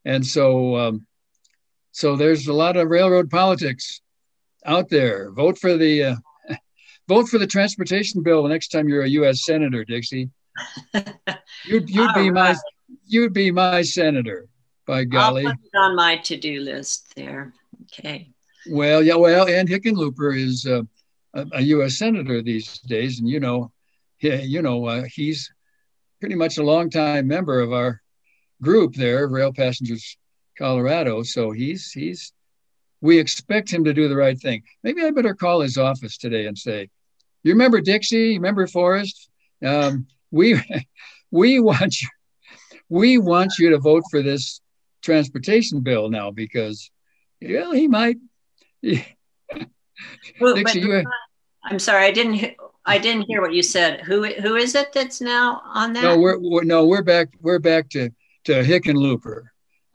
and 0.05 0.25
so 0.25 0.75
um, 0.75 1.05
so 1.91 2.15
there's 2.15 2.47
a 2.47 2.53
lot 2.53 2.77
of 2.77 2.89
railroad 2.89 3.29
politics 3.29 4.01
out 4.65 4.89
there. 4.89 5.31
Vote 5.31 5.57
for 5.57 5.77
the 5.77 6.03
uh, 6.03 6.15
vote 7.07 7.27
for 7.27 7.37
the 7.37 7.47
transportation 7.47 8.21
bill 8.23 8.43
the 8.43 8.49
next 8.49 8.69
time 8.69 8.87
you're 8.87 9.03
a 9.03 9.09
U.S. 9.09 9.45
senator, 9.45 9.83
Dixie. 9.83 10.29
You'd 11.65 11.89
you'd 11.89 12.13
be 12.13 12.29
my 12.29 12.55
you'd 13.05 13.33
be 13.33 13.51
my 13.51 13.81
senator. 13.81 14.47
By 14.85 15.03
golly, 15.03 15.45
I'll 15.45 15.53
put 15.53 15.65
it 15.73 15.77
on 15.77 15.95
my 15.95 16.17
to-do 16.17 16.61
list 16.61 17.13
there. 17.15 17.53
Okay. 17.83 18.31
Well, 18.69 19.03
yeah, 19.03 19.15
well, 19.15 19.47
and 19.47 19.69
Hickenlooper 19.69 20.37
is 20.37 20.65
uh, 20.65 20.81
a, 21.33 21.45
a 21.53 21.61
U.S. 21.61 21.97
senator 21.97 22.41
these 22.41 22.79
days, 22.79 23.19
and 23.19 23.29
you 23.29 23.39
know, 23.39 23.71
he, 24.17 24.35
you 24.41 24.61
know, 24.61 24.85
uh, 24.85 25.03
he's 25.03 25.51
pretty 26.19 26.35
much 26.35 26.57
a 26.57 26.63
longtime 26.63 27.27
member 27.27 27.59
of 27.59 27.71
our 27.71 28.01
group 28.61 28.95
there, 28.95 29.27
Rail 29.27 29.53
Passengers 29.53 30.17
Colorado. 30.59 31.23
So 31.23 31.51
he's 31.51 31.91
he's 31.91 32.33
we 33.01 33.17
expect 33.17 33.71
him 33.71 33.85
to 33.85 33.93
do 33.93 34.09
the 34.09 34.15
right 34.15 34.37
thing. 34.37 34.63
Maybe 34.83 35.01
I 35.01 35.11
better 35.11 35.33
call 35.33 35.61
his 35.61 35.77
office 35.77 36.17
today 36.17 36.45
and 36.45 36.57
say, 36.57 36.89
"You 37.43 37.53
remember 37.53 37.79
Dixie? 37.79 38.33
You 38.33 38.33
remember 38.35 38.67
Forrest? 38.67 39.29
Um, 39.65 40.05
we 40.29 40.61
we 41.31 41.59
want 41.59 42.01
you 42.01 42.09
we 42.89 43.17
want 43.17 43.53
you 43.57 43.69
to 43.71 43.79
vote 43.79 44.03
for 44.11 44.21
this 44.21 44.61
transportation 45.01 45.79
bill 45.79 46.09
now 46.09 46.29
because 46.29 46.91
well 47.41 47.71
he 47.71 47.87
might." 47.87 48.17
well, 50.41 50.55
Dixie, 50.55 50.81
you, 50.81 51.03
I'm 51.63 51.79
sorry, 51.79 52.05
I 52.05 52.11
didn't. 52.11 52.55
I 52.85 52.97
didn't 52.97 53.23
hear 53.23 53.41
what 53.41 53.53
you 53.53 53.63
said. 53.63 54.01
Who 54.01 54.25
who 54.25 54.55
is 54.55 54.75
it 54.75 54.91
that's 54.93 55.21
now 55.21 55.61
on 55.65 55.93
that? 55.93 56.03
No, 56.03 56.17
we're, 56.17 56.39
we're 56.39 56.63
no, 56.63 56.85
we're 56.85 57.03
back. 57.03 57.29
We're 57.41 57.59
back 57.59 57.89
to 57.89 58.09
to 58.45 58.63
Hickenlooper. 58.63 59.43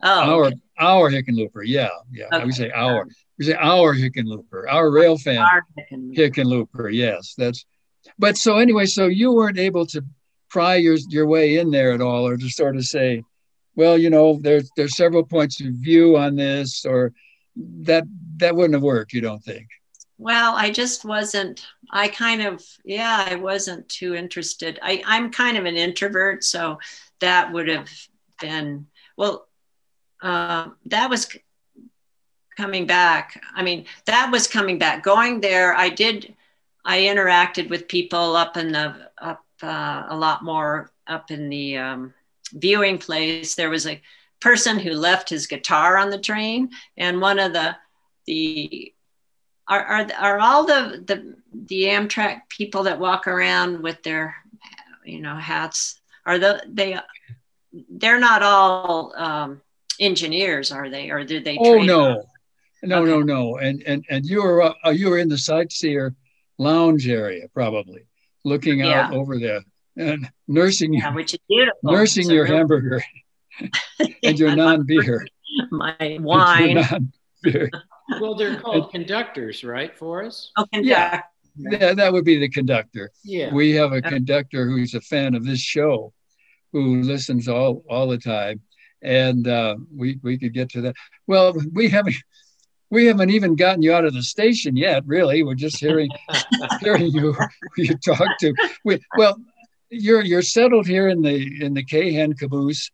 Oh, 0.01 0.09
our 0.09 0.45
okay. 0.45 0.55
our 0.79 1.11
Hickenlooper. 1.11 1.63
Yeah, 1.65 1.89
yeah. 2.11 2.25
Okay. 2.25 2.37
I 2.37 2.45
would 2.45 2.53
say 2.53 2.71
our. 2.71 3.07
We 3.37 3.45
say 3.45 3.53
our 3.53 3.93
Hickenlooper. 3.93 4.65
Our 4.69 4.91
rail 4.91 5.17
fan 5.17 5.39
our 5.39 5.65
Hickenlooper. 5.77 6.15
Hickenlooper. 6.17 6.93
Yes, 6.93 7.33
that's. 7.37 7.65
But 8.19 8.37
so 8.37 8.57
anyway, 8.57 8.85
so 8.85 9.07
you 9.07 9.31
weren't 9.31 9.57
able 9.57 9.85
to 9.87 10.03
pry 10.49 10.75
your 10.75 10.97
your 11.09 11.27
way 11.27 11.57
in 11.57 11.71
there 11.71 11.91
at 11.91 12.01
all, 12.01 12.27
or 12.27 12.37
to 12.37 12.49
sort 12.49 12.75
of 12.75 12.85
say, 12.85 13.23
well, 13.75 13.97
you 13.97 14.09
know, 14.09 14.39
there's 14.41 14.69
there's 14.77 14.95
several 14.95 15.23
points 15.23 15.59
of 15.61 15.67
view 15.67 16.17
on 16.17 16.35
this, 16.35 16.85
or 16.85 17.13
that 17.55 18.03
that 18.37 18.55
wouldn't 18.55 18.75
have 18.75 18.83
worked. 18.83 19.13
You 19.13 19.21
don't 19.21 19.43
think? 19.43 19.67
Well, 20.17 20.55
I 20.55 20.71
just 20.71 21.03
wasn't, 21.03 21.65
I 21.91 22.07
kind 22.07 22.41
of, 22.41 22.63
yeah, 22.85 23.25
I 23.29 23.35
wasn't 23.35 23.89
too 23.89 24.15
interested. 24.15 24.79
I, 24.81 25.03
I'm 25.05 25.29
kind 25.29 25.57
of 25.57 25.65
an 25.65 25.75
introvert, 25.75 26.45
so 26.45 26.79
that 27.19 27.51
would 27.51 27.67
have 27.67 27.89
been, 28.39 28.87
well, 29.17 29.44
uh, 30.25 30.69
that 30.87 31.09
was 31.09 31.27
coming 32.57 32.87
back. 32.87 33.41
I 33.53 33.61
mean, 33.61 33.85
that 34.05 34.31
was 34.31 34.47
coming 34.47 34.79
back. 34.79 35.03
Going 35.03 35.39
there, 35.39 35.75
I 35.75 35.89
did, 35.89 36.35
I 36.83 37.01
interacted 37.01 37.69
with 37.69 37.87
people 37.87 38.35
up 38.35 38.57
in 38.57 38.71
the, 38.71 39.11
up 39.19 39.45
uh, 39.61 40.07
a 40.09 40.17
lot 40.17 40.43
more 40.43 40.91
up 41.05 41.29
in 41.29 41.49
the 41.49 41.77
um, 41.77 42.13
viewing 42.53 42.97
place. 42.97 43.53
There 43.53 43.69
was 43.69 43.85
a 43.85 44.01
person 44.39 44.79
who 44.79 44.93
left 44.93 45.29
his 45.29 45.45
guitar 45.45 45.97
on 45.97 46.09
the 46.09 46.17
train, 46.17 46.71
and 46.97 47.21
one 47.21 47.37
of 47.37 47.53
the, 47.53 47.75
the, 48.25 48.93
are, 49.67 49.83
are, 49.83 50.07
are 50.17 50.39
all 50.39 50.65
the, 50.65 51.03
the 51.05 51.35
the 51.67 51.83
Amtrak 51.83 52.41
people 52.49 52.83
that 52.83 52.99
walk 52.99 53.27
around 53.27 53.81
with 53.81 54.03
their 54.03 54.35
you 55.05 55.21
know 55.21 55.35
hats 55.35 55.99
are 56.25 56.37
the 56.37 56.61
they 56.67 56.99
they're 57.89 58.19
not 58.19 58.43
all 58.43 59.13
um, 59.15 59.61
engineers 59.99 60.71
are 60.71 60.89
they 60.89 61.09
or 61.09 61.23
did 61.23 61.43
they 61.43 61.57
oh 61.59 61.77
no 61.81 62.23
no 62.83 63.01
okay. 63.01 63.11
no 63.11 63.21
no 63.21 63.57
and 63.57 63.83
and 63.83 64.05
and 64.09 64.25
you 64.25 64.41
were 64.41 64.63
uh, 64.63 64.89
you 64.89 65.09
were 65.09 65.17
in 65.17 65.29
the 65.29 65.37
sightseer 65.37 66.13
lounge 66.57 67.07
area 67.07 67.47
probably 67.53 68.05
looking 68.43 68.81
out 68.81 69.11
yeah. 69.11 69.17
over 69.17 69.39
there 69.39 69.61
and 69.97 70.29
nursing 70.47 70.93
yeah, 70.93 71.13
which 71.13 71.33
is 71.33 71.39
beautiful 71.47 71.91
nursing 71.91 72.29
your 72.29 72.43
really... 72.43 72.57
hamburger 72.57 73.03
and 74.23 74.37
your 74.37 74.55
non-beer 74.55 75.25
my 75.71 76.17
wine 76.19 76.75
non-beer. 76.75 77.69
well, 78.21 78.35
they're 78.35 78.59
called 78.59 78.91
conductors, 78.91 79.63
right, 79.63 79.97
for 79.97 80.23
us? 80.23 80.51
Oh, 80.57 80.65
conductor. 80.71 80.89
Yeah. 80.89 81.21
yeah, 81.57 81.93
that 81.93 82.13
would 82.13 82.25
be 82.25 82.37
the 82.37 82.49
conductor. 82.49 83.11
Yeah. 83.23 83.53
We 83.53 83.71
have 83.71 83.93
a 83.93 84.01
conductor 84.01 84.67
who's 84.67 84.93
a 84.93 85.01
fan 85.01 85.35
of 85.35 85.45
this 85.45 85.59
show, 85.59 86.13
who 86.71 87.01
listens 87.01 87.47
all 87.47 87.83
all 87.89 88.07
the 88.07 88.17
time, 88.17 88.61
and 89.05 89.47
uh, 89.47 89.75
we 89.95 90.19
we 90.23 90.37
could 90.37 90.53
get 90.53 90.69
to 90.69 90.81
that. 90.81 90.95
Well, 91.27 91.55
we 91.71 91.89
haven't 91.89 92.15
we 92.89 93.05
haven't 93.05 93.29
even 93.29 93.55
gotten 93.55 93.83
you 93.83 93.93
out 93.93 94.05
of 94.05 94.13
the 94.13 94.23
station 94.23 94.75
yet. 94.75 95.03
Really, 95.05 95.43
we're 95.43 95.55
just 95.55 95.79
hearing 95.79 96.09
hearing 96.81 97.07
you 97.07 97.35
you 97.77 97.95
talk 97.97 98.37
to. 98.39 98.53
We 98.83 98.99
well, 99.17 99.39
you're 99.89 100.23
you're 100.23 100.41
settled 100.41 100.87
here 100.87 101.07
in 101.07 101.21
the 101.21 101.63
in 101.63 101.75
the 101.75 101.85
KHEN 101.85 102.33
caboose, 102.37 102.91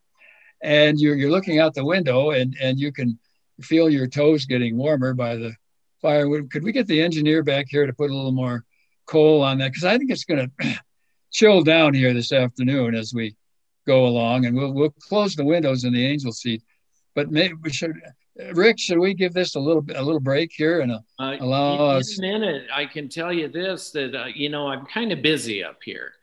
and 0.62 1.00
you're 1.00 1.16
you're 1.16 1.32
looking 1.32 1.60
out 1.60 1.74
the 1.74 1.86
window, 1.86 2.32
and 2.32 2.56
and 2.62 2.80
you 2.80 2.92
can 2.92 3.18
feel 3.62 3.90
your 3.90 4.08
toes 4.08 4.46
getting 4.46 4.78
warmer 4.78 5.14
by 5.14 5.38
the 5.38 5.56
firewood. 6.02 6.52
Could 6.52 6.64
we 6.64 6.74
get 6.74 6.88
the 6.88 7.02
engineer 7.02 7.42
back 7.42 7.68
here 7.70 7.86
to 7.86 7.94
put 7.94 8.12
a 8.12 8.16
little 8.16 8.34
more 8.34 8.66
coal 9.06 9.42
on 9.44 9.60
that? 9.60 9.72
Because 9.72 9.86
I 9.86 9.98
think 9.98 10.12
it's 10.12 10.26
going 10.26 10.52
to 10.60 10.80
chill 11.32 11.62
down 11.62 11.94
here 11.94 12.14
this 12.14 12.34
afternoon 12.34 12.96
as 12.96 13.14
we 13.14 13.36
go 13.86 14.06
along, 14.06 14.46
and 14.46 14.56
we'll 14.56 14.74
we'll 14.74 14.96
close 15.08 15.36
the 15.36 15.46
windows 15.46 15.84
in 15.84 15.94
the 15.94 16.06
angel 16.06 16.32
seat. 16.32 16.64
But 17.16 17.32
maybe 17.32 17.54
we 17.62 17.72
should, 17.72 17.94
Rick. 18.54 18.80
Should 18.80 19.00
we 19.00 19.14
give 19.14 19.34
this 19.34 19.56
a 19.56 19.60
little 19.60 19.86
a 19.96 20.04
little 20.04 20.20
break 20.20 20.52
here 20.54 20.82
and 20.82 20.92
uh, 20.92 21.00
allow 21.20 21.92
in 21.92 21.98
us? 21.98 22.18
a 22.18 22.22
minute, 22.22 22.68
I 22.74 22.86
can 22.86 23.10
tell 23.10 23.34
you 23.34 23.48
this: 23.48 23.92
that 23.92 24.16
uh, 24.16 24.26
you 24.34 24.50
know 24.50 24.68
I'm 24.68 24.86
kind 24.86 25.12
of 25.12 25.22
busy 25.22 25.64
up 25.64 25.80
here. 25.84 26.14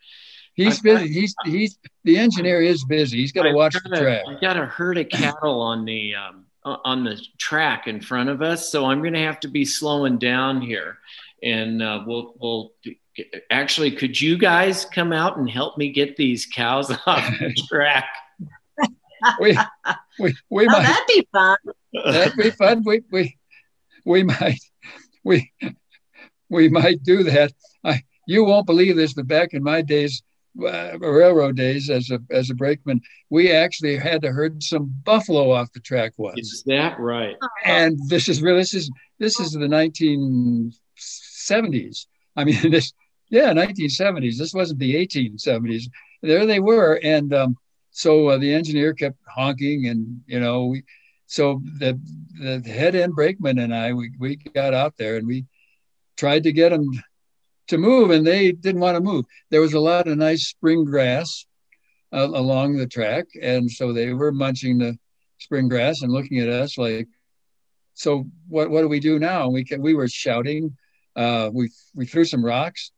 He's 0.55 0.81
busy. 0.81 1.09
He's 1.09 1.35
he's 1.45 1.79
the 2.05 2.19
engineer 2.19 2.61
is 2.61 2.85
busy. 2.85 3.19
He's 3.19 3.33
got 3.33 3.45
to 3.45 3.53
watch 3.53 3.75
the 3.75 3.97
track. 3.97 4.23
I've 4.29 4.41
got 4.41 4.57
a 4.57 4.67
herd 4.67 4.99
of 4.99 5.09
cattle 5.09 5.61
on 5.61 5.85
the 5.85 6.15
um, 6.17 6.47
on 6.65 7.05
the 7.05 7.21
track 7.39 7.87
in 7.87 8.01
front 8.01 8.29
of 8.29 8.43
us, 8.43 8.69
so 8.69 8.87
I'm 8.87 9.01
going 9.01 9.13
to 9.13 9.21
have 9.21 9.39
to 9.41 9.49
be 9.49 9.65
slowing 9.65 10.19
down 10.19 10.61
here. 10.61 10.99
And 11.45 11.81
uh, 11.81 12.03
we'll 12.05 12.35
we'll 12.41 12.73
actually, 13.51 13.93
could 13.93 14.21
you 14.21 14.39
guys 14.39 14.85
come 14.85 15.13
out 15.13 15.37
and 15.37 15.49
help 15.49 15.79
me 15.79 15.91
get 15.91 16.17
these 16.17 16.47
cows 16.47 16.91
off 17.07 17.39
the 17.39 17.55
track? 17.69 18.09
we 19.41 19.59
we 20.19 20.35
we 20.51 20.67
oh, 20.67 20.71
might 20.71 20.83
that'd 20.83 21.07
be 21.07 21.27
fun. 21.33 21.57
that'd 22.05 22.37
be 22.37 22.51
fun. 22.51 22.83
We 22.85 23.03
we 23.11 23.37
we 24.05 24.23
might 24.23 24.61
we 25.25 25.51
we 26.49 26.69
might 26.69 27.03
do 27.03 27.23
that. 27.25 27.53
I 27.85 28.03
you 28.27 28.45
won't 28.45 28.67
believe 28.67 28.97
this, 28.97 29.15
but 29.15 29.27
back 29.27 29.55
in 29.55 29.63
my 29.63 29.83
days, 29.83 30.23
uh, 30.63 30.99
railroad 30.99 31.57
days 31.57 31.91
as 31.91 32.11
a 32.11 32.21
as 32.31 32.51
a 32.51 32.55
brakeman, 32.55 33.01
we 33.31 33.53
actually 33.53 33.97
had 33.97 34.23
to 34.23 34.33
herd 34.33 34.63
some 34.63 34.95
buffalo 35.05 35.51
off 35.51 35.73
the 35.73 35.81
track 35.81 36.13
once. 36.17 36.39
Is 36.39 36.63
that 36.67 36.99
right? 36.99 37.37
And 37.65 37.99
this 38.09 38.29
is 38.29 38.43
really 38.43 38.61
this 38.61 38.75
is 38.75 38.91
this 39.19 39.41
is 39.41 39.53
the 39.53 39.61
1970s. 39.61 42.07
I 42.37 42.45
mean, 42.45 42.59
this 42.71 42.93
yeah, 43.31 43.53
1970s. 43.53 44.37
This 44.39 44.55
wasn't 44.55 44.81
the 44.81 44.95
1870s. 44.95 45.85
There 46.23 46.47
they 46.47 46.61
were, 46.61 46.99
and 47.03 47.33
um, 47.35 47.57
so 47.91 48.29
uh, 48.29 48.39
the 48.39 48.53
engineer 48.53 48.95
kept 48.95 49.19
honking, 49.27 49.87
and 49.87 50.23
you 50.27 50.41
know 50.41 50.67
we. 50.67 50.83
So 51.27 51.61
the 51.79 52.01
the 52.41 52.63
head 52.67 52.95
end 52.95 53.15
brakeman 53.15 53.59
and 53.59 53.75
I 53.75 53.93
we 53.93 54.11
we 54.19 54.37
got 54.37 54.73
out 54.73 54.97
there 54.97 55.19
and 55.19 55.27
we 55.27 55.45
tried 56.17 56.45
to 56.45 56.53
get 56.53 56.71
them 56.71 56.91
to 57.69 57.77
move, 57.77 58.11
and 58.11 58.27
they 58.27 58.53
didn't 58.53 58.81
want 58.81 58.97
to 58.97 59.03
move. 59.03 59.27
There 59.51 59.61
was 59.61 59.75
a 59.75 59.81
lot 59.81 60.09
of 60.09 60.17
nice 60.17 60.49
spring 60.49 60.85
grass 60.85 61.47
uh, 62.13 62.29
along 62.33 62.77
the 62.77 62.87
track, 62.87 63.27
and 63.41 63.71
so 63.71 63.93
they 63.93 64.13
were 64.15 64.33
munching 64.33 64.79
the 64.79 64.99
spring 65.39 65.69
grass 65.69 66.03
and 66.03 66.11
looking 66.11 66.39
at 66.41 66.49
us 66.49 66.79
like, 66.79 67.09
"So 67.95 68.27
what? 68.49 68.71
What 68.71 68.81
do 68.83 68.89
we 68.89 69.01
do 69.01 69.19
now?" 69.19 69.49
We 69.49 69.67
we 69.79 69.95
were 69.95 70.09
shouting. 70.09 70.77
Uh, 71.15 71.51
we 71.53 71.71
we 71.95 72.07
threw 72.07 72.25
some 72.25 72.45
rocks. 72.45 72.91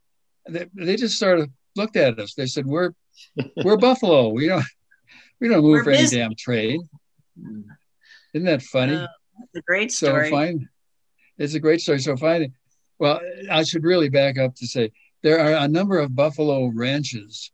They, 0.48 0.66
they 0.74 0.96
just 0.96 1.18
sort 1.18 1.40
of 1.40 1.50
looked 1.76 1.96
at 1.96 2.18
us. 2.18 2.35
They 2.35 2.46
said, 2.46 2.66
"We're 2.66 2.92
we're 3.64 3.76
buffalo. 3.76 4.29
We 4.29 4.46
don't 4.46 4.64
we 5.40 5.48
don't 5.48 5.62
move 5.62 5.72
we're 5.72 5.85
for 5.85 5.90
busy. 5.90 6.20
any 6.20 6.29
damn 6.29 6.37
train." 6.37 6.88
Isn't 8.35 8.46
that 8.46 8.62
funny? 8.62 8.96
Uh, 8.96 9.07
it's 9.42 9.57
a 9.57 9.62
great 9.62 9.92
story. 9.92 10.29
So 10.29 10.37
fine. 10.37 10.68
It's 11.38 11.55
a 11.55 11.61
great 11.61 11.81
story. 11.81 12.00
So 12.00 12.16
fine. 12.16 12.53
Well, 12.98 13.20
I 13.50 13.62
should 13.64 13.85
really 13.85 14.09
back 14.09 14.38
up 14.38 14.55
to 14.57 14.66
say 14.66 14.92
there 15.22 15.40
are 15.40 15.64
a 15.64 15.68
number 15.68 15.98
of 15.98 16.14
buffalo 16.14 16.66
ranches 16.66 17.50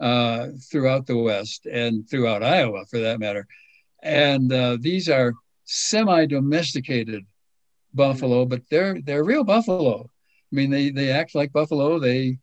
uh, 0.00 0.48
throughout 0.70 1.06
the 1.06 1.16
West 1.16 1.66
and 1.66 2.08
throughout 2.08 2.42
Iowa, 2.42 2.86
for 2.86 3.00
that 3.00 3.20
matter. 3.20 3.46
And 4.02 4.50
uh, 4.52 4.78
these 4.80 5.08
are 5.08 5.34
semi-domesticated 5.64 7.26
buffalo, 7.92 8.46
but 8.46 8.62
they're 8.70 9.00
they're 9.02 9.24
real 9.24 9.44
buffalo. 9.44 10.08
I 10.52 10.56
mean, 10.56 10.70
they 10.70 10.90
they 10.90 11.10
act 11.10 11.34
like 11.34 11.52
buffalo. 11.52 11.98
They 11.98 12.38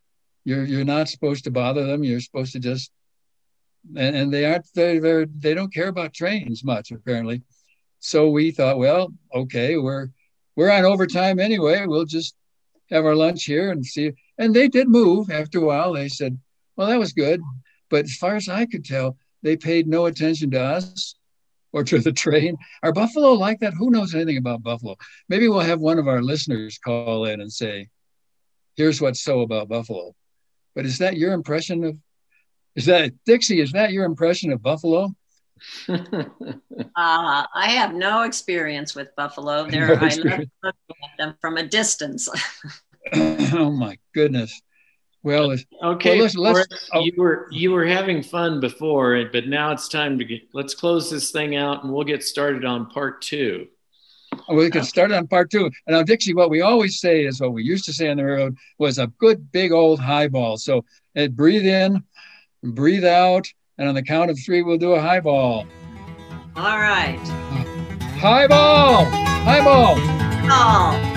you're 0.45 0.63
you're 0.63 0.85
not 0.85 1.09
supposed 1.09 1.43
to 1.43 1.51
bother 1.51 1.85
them. 1.85 2.03
You're 2.03 2.21
supposed 2.21 2.53
to 2.53 2.59
just 2.59 2.91
and, 3.95 4.15
and 4.15 4.33
they 4.33 4.45
aren't 4.45 4.65
they 4.73 4.99
they 4.99 5.25
they 5.37 5.53
don't 5.53 5.73
care 5.73 5.87
about 5.87 6.13
trains 6.13 6.63
much 6.63 6.91
apparently. 6.91 7.41
So 7.99 8.29
we 8.29 8.51
thought, 8.51 8.77
well, 8.77 9.13
okay, 9.33 9.77
we're 9.77 10.09
we're 10.55 10.71
on 10.71 10.85
overtime 10.85 11.39
anyway. 11.39 11.85
We'll 11.85 12.05
just 12.05 12.35
have 12.89 13.05
our 13.05 13.15
lunch 13.15 13.43
here 13.43 13.71
and 13.71 13.85
see. 13.85 14.13
And 14.37 14.55
they 14.55 14.67
did 14.67 14.87
move 14.87 15.29
after 15.29 15.59
a 15.59 15.65
while. 15.65 15.93
They 15.93 16.09
said, 16.09 16.39
well, 16.75 16.87
that 16.87 16.99
was 16.99 17.13
good. 17.13 17.41
But 17.89 18.05
as 18.05 18.15
far 18.15 18.35
as 18.35 18.49
I 18.49 18.65
could 18.65 18.85
tell, 18.85 19.17
they 19.43 19.57
paid 19.57 19.87
no 19.87 20.05
attention 20.05 20.51
to 20.51 20.61
us 20.61 21.15
or 21.73 21.83
to 21.83 21.99
the 21.99 22.11
train. 22.11 22.57
Are 22.83 22.93
Buffalo 22.93 23.33
like 23.33 23.59
that? 23.59 23.73
Who 23.73 23.91
knows 23.91 24.15
anything 24.15 24.37
about 24.37 24.63
Buffalo? 24.63 24.95
Maybe 25.29 25.47
we'll 25.47 25.59
have 25.59 25.79
one 25.79 25.99
of 25.99 26.07
our 26.07 26.21
listeners 26.21 26.77
call 26.77 27.25
in 27.25 27.41
and 27.41 27.51
say, 27.51 27.89
here's 28.77 29.01
what's 29.01 29.21
so 29.21 29.41
about 29.41 29.67
Buffalo. 29.67 30.15
But 30.75 30.85
is 30.85 30.99
that 30.99 31.17
your 31.17 31.33
impression 31.33 31.83
of, 31.83 31.97
is 32.75 32.85
that, 32.85 33.11
Dixie, 33.25 33.59
is 33.59 33.71
that 33.73 33.91
your 33.91 34.05
impression 34.05 34.53
of 34.53 34.61
Buffalo? 34.61 35.13
uh, 35.89 35.95
I 36.95 37.45
have 37.69 37.95
no 37.95 38.21
experience 38.21 38.95
with 38.95 39.15
buffalo. 39.15 39.67
There, 39.69 39.87
no 39.87 39.93
I 39.95 40.09
love 40.09 40.15
looking 40.23 40.49
at 40.63 41.17
them 41.17 41.35
from 41.41 41.57
a 41.57 41.63
distance. 41.63 42.29
oh 43.13 43.71
my 43.71 43.97
goodness! 44.13 44.61
Well, 45.23 45.55
okay. 45.83 46.15
Well, 46.15 46.23
let's, 46.23 46.35
let's, 46.35 46.89
oh. 46.93 46.99
You 46.99 47.13
were 47.17 47.47
you 47.51 47.71
were 47.71 47.85
having 47.85 48.21
fun 48.21 48.59
before, 48.59 49.23
but 49.31 49.47
now 49.47 49.71
it's 49.71 49.87
time 49.87 50.19
to 50.19 50.25
get. 50.25 50.41
Let's 50.53 50.75
close 50.75 51.09
this 51.09 51.31
thing 51.31 51.55
out, 51.55 51.83
and 51.83 51.93
we'll 51.93 52.03
get 52.03 52.23
started 52.23 52.65
on 52.65 52.87
part 52.87 53.21
two. 53.21 53.67
We 54.49 54.69
can 54.69 54.83
start 54.83 55.11
on 55.11 55.27
part 55.27 55.51
two. 55.51 55.65
And 55.65 55.95
now, 55.95 56.03
Dixie, 56.03 56.33
what 56.33 56.49
we 56.49 56.61
always 56.61 56.99
say 56.99 57.25
is 57.25 57.41
what 57.41 57.53
we 57.53 57.63
used 57.63 57.85
to 57.85 57.93
say 57.93 58.09
on 58.09 58.17
the 58.17 58.25
road 58.25 58.57
was 58.77 58.97
a 58.97 59.07
good 59.17 59.51
big 59.51 59.71
old 59.71 59.99
highball. 59.99 60.57
So, 60.57 60.85
uh, 61.15 61.27
breathe 61.27 61.65
in, 61.65 62.03
breathe 62.63 63.05
out, 63.05 63.47
and 63.77 63.89
on 63.89 63.95
the 63.95 64.03
count 64.03 64.31
of 64.31 64.39
three, 64.39 64.63
we'll 64.63 64.77
do 64.77 64.93
a 64.93 65.01
highball. 65.01 65.65
All 66.55 66.79
right. 66.79 67.19
Highball! 68.19 69.05
Highball! 69.05 69.95
Ball. 70.47 71.16